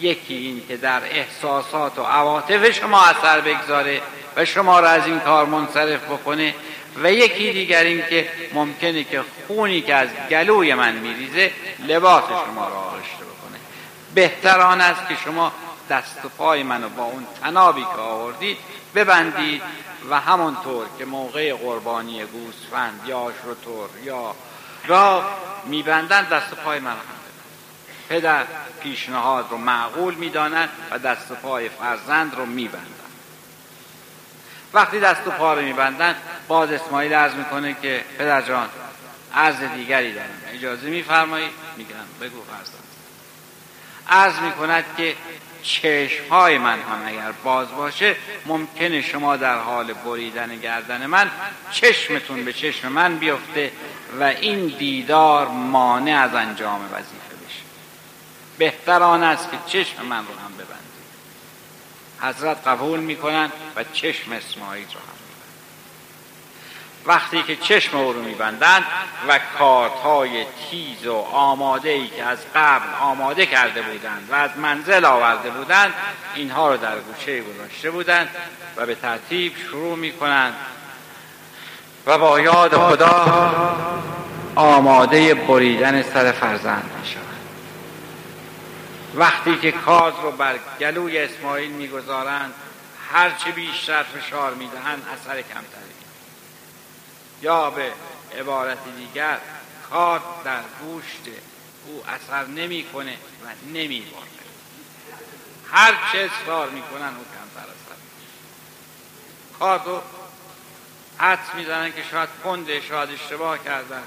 یکی 0.00 0.34
این 0.34 0.62
که 0.68 0.76
در 0.76 1.00
احساسات 1.10 1.98
و 1.98 2.02
عواطف 2.02 2.70
شما 2.70 3.02
اثر 3.04 3.40
بگذاره 3.40 4.00
و 4.36 4.44
شما 4.44 4.80
را 4.80 4.88
از 4.88 5.06
این 5.06 5.20
کار 5.20 5.46
منصرف 5.46 6.04
بکنه 6.04 6.54
و 7.02 7.12
یکی 7.12 7.52
دیگر 7.52 7.82
این 7.82 8.02
که 8.10 8.28
ممکنه 8.54 9.04
که 9.04 9.22
خونی 9.46 9.80
که 9.80 9.94
از 9.94 10.08
گلوی 10.30 10.74
من 10.74 10.94
میریزه 10.94 11.50
لباس 11.88 12.24
شما 12.24 12.68
را 12.68 12.74
آغشته 12.74 13.24
بکنه. 13.24 13.58
بهتر 14.14 14.60
آن 14.60 14.80
است 14.80 15.08
که 15.08 15.14
شما 15.24 15.52
دست 15.90 16.24
و 16.24 16.28
پای 16.28 16.62
منو 16.62 16.88
با 16.88 17.04
اون 17.04 17.26
تنابی 17.42 17.82
که 17.82 18.00
آوردید 18.00 18.58
ببندید 18.94 19.62
و 20.10 20.20
همونطور 20.20 20.86
که 20.98 21.04
موقع 21.04 21.54
قربانی 21.54 22.24
گوسفند 22.24 23.00
یا 23.06 23.32
شطور 23.42 23.88
یا 24.04 24.34
گاو 24.88 25.24
میبندن 25.64 26.22
دست 26.22 26.52
و 26.52 26.56
پای 26.56 26.78
من 26.78 26.90
هم 26.90 26.96
پدر 28.08 28.44
پیشنهاد 28.80 29.46
رو 29.50 29.56
معقول 29.56 30.14
می‌دانند 30.14 30.68
و 30.90 30.98
دست 30.98 31.30
و 31.30 31.34
پای 31.34 31.68
فرزند 31.68 32.34
رو 32.34 32.46
میبندن 32.46 32.96
وقتی 34.74 35.00
دست 35.00 35.26
و 35.26 35.30
پا 35.30 35.54
رو 35.54 35.62
میبندن 35.62 36.14
باز 36.48 36.70
اسماعیل 36.70 37.12
عرض 37.12 37.34
می‌کنه 37.34 37.76
که 37.82 38.04
پدر 38.18 38.42
جان 38.42 38.68
عرض 39.34 39.60
دیگری 39.60 40.14
دارم. 40.14 40.28
اجازه 40.48 40.90
میفرمایید 40.90 41.52
میگم. 41.76 41.94
بگو 42.20 42.42
فرزند. 42.42 42.82
عرض 44.08 44.38
می‌کند 44.38 44.84
که 44.96 45.16
چشم 45.66 46.28
های 46.30 46.58
من 46.58 46.80
هم 46.80 47.02
اگر 47.06 47.32
باز 47.32 47.68
باشه 47.70 48.16
ممکنه 48.46 49.02
شما 49.02 49.36
در 49.36 49.58
حال 49.58 49.92
بریدن 49.92 50.56
گردن 50.56 51.06
من 51.06 51.30
چشمتون 51.70 52.44
به 52.44 52.52
چشم 52.52 52.88
من 52.88 53.18
بیفته 53.18 53.72
و 54.20 54.24
این 54.24 54.66
دیدار 54.66 55.48
مانع 55.48 56.22
از 56.22 56.34
انجام 56.34 56.84
وظیفه 56.84 57.36
بشه. 57.46 57.62
بهتر 58.58 59.02
آن 59.02 59.22
است 59.22 59.50
که 59.50 59.58
چشم 59.66 60.06
من 60.06 60.18
رو 60.26 60.34
هم 60.34 60.52
ببندید. 60.54 60.86
حضرت 62.20 62.68
قبول 62.68 63.00
می‌کنن 63.00 63.52
و 63.76 63.84
چشم 63.92 64.32
اسماعیل 64.32 64.86
رو 64.86 65.00
هم. 65.00 65.15
وقتی 67.06 67.42
که 67.42 67.56
چشم 67.56 67.96
او 67.96 68.12
رو 68.12 68.22
میبندند 68.22 68.84
و 69.28 69.40
کارت 69.58 69.92
تیز 70.70 71.06
و 71.06 71.14
آماده 71.32 71.88
ای 71.88 72.08
که 72.08 72.24
از 72.24 72.38
قبل 72.54 72.86
آماده 73.00 73.46
کرده 73.46 73.82
بودند 73.82 74.28
و 74.30 74.34
از 74.34 74.50
منزل 74.56 75.04
آورده 75.04 75.50
بودند 75.50 75.94
اینها 76.34 76.70
رو 76.70 76.76
در 76.76 76.98
گوشه 76.98 77.40
گذاشته 77.40 77.90
بودند 77.90 78.28
و 78.76 78.86
به 78.86 78.94
ترتیب 78.94 79.56
شروع 79.56 79.96
می‌کنند. 79.96 80.54
و 82.06 82.18
با 82.18 82.40
یاد 82.40 82.76
خدا 82.76 83.26
آماده 84.54 85.34
بریدن 85.34 86.02
سر 86.02 86.32
فرزند 86.32 86.90
می‌شوند. 87.00 87.26
وقتی 89.14 89.58
که 89.58 89.72
کاز 89.72 90.14
رو 90.22 90.30
بر 90.30 90.54
گلوی 90.80 91.18
اسماعیل 91.18 91.70
می‌گذارند 91.70 92.54
هرچه 93.12 93.50
بیشتر 93.50 94.02
فشار 94.02 94.54
می‌دهند 94.54 95.02
اثر 95.14 95.42
کمتری 95.42 95.85
یا 97.42 97.70
به 97.70 97.92
عبارت 98.38 98.78
دیگر 98.96 99.38
کار 99.90 100.20
در 100.44 100.62
گوشت 100.80 101.22
او 101.86 102.02
اثر 102.08 102.46
نمی‌کنه 102.46 103.12
و 103.12 103.48
نمیباره 103.72 104.26
هر 105.72 105.94
چه 106.12 106.18
اصرار 106.18 106.70
می‌کنن 106.70 107.16
او 107.16 107.24
کمتر 107.24 107.70
اثر 107.70 107.96
کار 109.58 109.82
رو 109.84 110.02
حدس 111.18 111.54
می‌زنن 111.54 111.92
که 111.92 112.02
شاید 112.10 112.28
کنده 112.44 112.80
شاید 112.80 113.10
اشتباه 113.10 113.64
کردن 113.64 114.02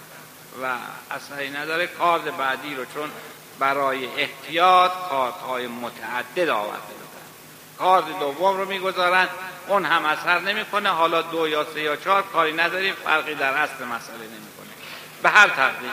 و 0.64 0.76
اثری 1.12 1.50
نداره. 1.50 1.88
کارد 1.88 2.38
بعدی 2.38 2.76
رو 2.76 2.86
چون 2.86 3.12
برای 3.60 4.06
احتیاط 4.06 4.92
کارهای 5.10 5.68
متعدد 5.68 6.50
آورده 6.50 6.94
بودن 6.94 7.26
کارد 7.78 8.20
دوم 8.20 8.58
رو 8.58 8.66
می‌گذارن. 8.66 9.28
اون 9.70 9.86
هم 9.86 10.06
اثر 10.06 10.40
نمی‌کنه. 10.40 10.90
حالا 10.90 11.22
دو 11.22 11.48
یا 11.48 11.66
سه 11.74 11.82
یا 11.82 11.96
چهار 11.96 12.22
کاری 12.22 12.54
نداریم 12.54 12.94
فرقی 12.94 13.36
در 13.36 13.54
اصل 13.54 13.84
مسئله 13.86 14.18
نمی‌کنه. 14.18 14.70
به 15.24 15.30
هر 15.30 15.48
تقدیر 15.48 15.90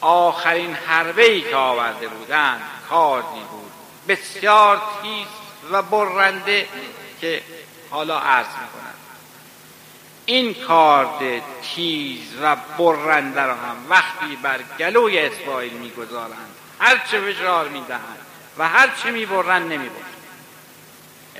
آخرین 0.00 0.74
حربه 0.74 1.30
ای 1.30 1.40
که 1.40 1.56
آورده 1.56 2.08
بودند 2.08 2.60
کاردی 2.88 3.40
بود. 3.50 3.72
بسیار 4.08 4.82
تیز 5.02 5.26
و 5.72 5.82
برنده 5.82 6.68
که 7.20 7.42
حالا 7.90 8.18
عرض 8.18 8.46
می‌کنند 8.46 8.94
این 10.26 10.54
کارد 10.54 11.42
تیز 11.62 12.34
و 12.42 12.56
برنده 12.78 13.42
را 13.42 13.54
هم 13.54 13.76
وقتی 13.88 14.36
بر 14.42 14.60
گلوی 14.78 15.18
اسرائیل 15.18 15.72
می‌گذارند 15.72 16.54
هرچه 16.80 17.20
فشار 17.20 17.68
می‌دهند 17.68 18.26
و 18.58 18.68
هرچه 18.68 19.10
می‌برند 19.10 19.72
نمی‌برند. 19.72 20.09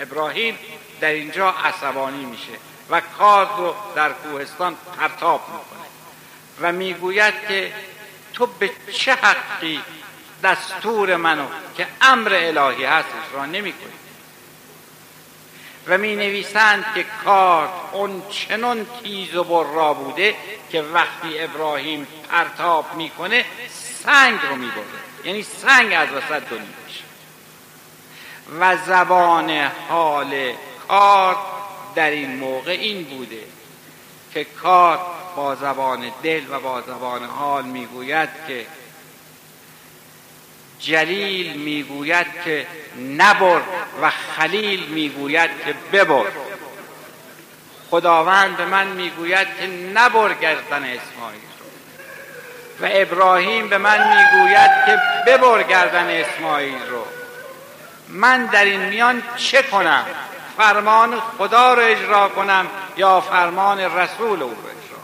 ابراهیم 0.00 0.58
در 1.00 1.08
اینجا 1.08 1.50
عصبانی 1.50 2.24
میشه 2.24 2.52
و 2.90 3.00
کار 3.00 3.48
رو 3.56 3.74
در 3.94 4.12
کوهستان 4.12 4.76
پرتاب 4.98 5.40
می‌کنه 5.48 5.88
و 6.60 6.72
می‌گوید 6.72 7.34
که 7.48 7.72
تو 8.32 8.46
به 8.46 8.70
چه 8.92 9.14
حقی 9.14 9.80
دستور 10.42 11.16
منو 11.16 11.46
که 11.76 11.86
امر 12.00 12.34
الهی 12.34 12.84
هست 12.84 13.08
را 13.32 13.46
نمی 13.46 13.72
کنی 13.72 13.92
و 15.86 15.98
می 15.98 16.16
نویسند 16.16 16.84
که 16.94 17.06
کار 17.24 17.68
اون 17.92 18.22
چنان 18.30 18.86
تیز 19.02 19.34
و 19.34 19.44
برا 19.44 19.94
بوده 19.94 20.34
که 20.72 20.82
وقتی 20.82 21.40
ابراهیم 21.40 22.06
پرتاب 22.30 22.94
می‌کنه 22.94 23.44
سنگ 24.04 24.40
رو 24.50 24.56
می‌بره 24.56 24.84
یعنی 25.24 25.42
سنگ 25.42 25.92
از 25.92 26.08
وسط 26.08 26.48
دو 26.48 26.56
میشه. 26.56 27.09
و 28.60 28.76
زبان 28.76 29.70
حال 29.88 30.52
کار 30.88 31.36
در 31.94 32.10
این 32.10 32.36
موقع 32.36 32.72
این 32.72 33.04
بوده 33.04 33.44
که 34.34 34.44
کار 34.44 34.98
با 35.36 35.54
زبان 35.54 36.12
دل 36.22 36.42
و 36.50 36.60
با 36.60 36.80
زبان 36.80 37.24
حال 37.24 37.64
می‌گوید 37.64 38.28
که 38.48 38.66
جلیل 40.80 41.56
می‌گوید 41.56 42.26
که 42.44 42.66
نبر 43.16 43.60
و 44.02 44.10
خلیل 44.10 44.86
می‌گوید 44.86 45.50
که 45.64 45.74
ببر. 45.92 46.26
خداوند 47.90 48.56
به 48.56 48.64
من 48.64 48.86
می‌گوید 48.86 49.48
که 49.60 49.66
نبر 49.66 50.34
گردن 50.34 50.84
اسماعیل 50.84 51.40
و 52.80 52.88
ابراهیم 52.90 53.68
به 53.68 53.78
من 53.78 54.08
می‌گوید 54.08 54.70
که 54.86 54.98
ببر 55.26 55.62
گردن 55.62 56.10
اسماعیل 56.10 56.86
رو. 56.90 57.19
من 58.10 58.46
در 58.46 58.64
این 58.64 58.80
میان 58.80 59.22
چه 59.36 59.62
کنم؟ 59.62 60.06
فرمان 60.56 61.20
خدا 61.38 61.74
رو 61.74 61.82
اجرا 61.82 62.28
کنم 62.28 62.66
یا 62.96 63.20
فرمان 63.20 63.78
رسول 63.78 64.42
او 64.42 64.50
رو 64.50 64.56
اجرا 64.56 64.98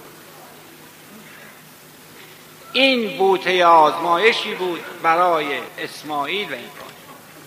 این 2.73 3.19
بوته 3.19 3.67
آزمایشی 3.67 4.55
بود 4.55 4.81
برای 5.03 5.61
اسماعیل 5.79 6.53
و 6.53 6.55
ابراهیم 6.55 6.87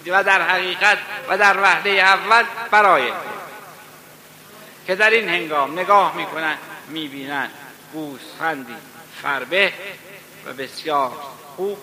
و 0.08 0.24
در 0.24 0.42
حقیقت 0.42 0.98
و 1.30 1.38
در 1.38 1.62
وحده 1.62 1.90
اول 1.90 2.44
برای 2.72 3.12
که 4.88 4.96
در 4.96 5.10
این 5.10 5.30
هنگام 5.30 5.80
نگاه 5.80 6.16
می‌کنن 6.16 6.58
می‌بینن 6.88 7.50
گوسفندی 7.94 8.76
فربه 9.22 9.74
و 10.46 10.54
بسیار 10.54 11.12
خوب 11.56 11.78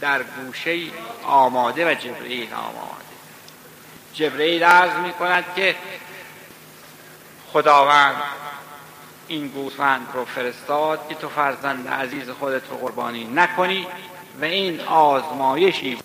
در 0.00 0.22
گوشه 0.22 0.78
آماده 1.24 1.90
و 1.90 1.94
جبرئیل 1.94 2.54
آماده. 2.54 2.97
جبرئیل 4.18 4.64
عرض 4.64 4.92
می 5.06 5.12
کند 5.12 5.44
که 5.56 5.74
خداوند 7.52 8.16
این 9.28 9.48
گوسفند 9.48 10.06
رو 10.14 10.24
فرستاد 10.24 11.08
که 11.08 11.14
تو 11.14 11.28
فرزند 11.28 11.88
عزیز 11.88 12.30
خودت 12.30 12.62
رو 12.70 12.76
قربانی 12.76 13.24
نکنی 13.24 13.86
و 14.40 14.44
این 14.44 14.80
آزمایشی 14.80 15.98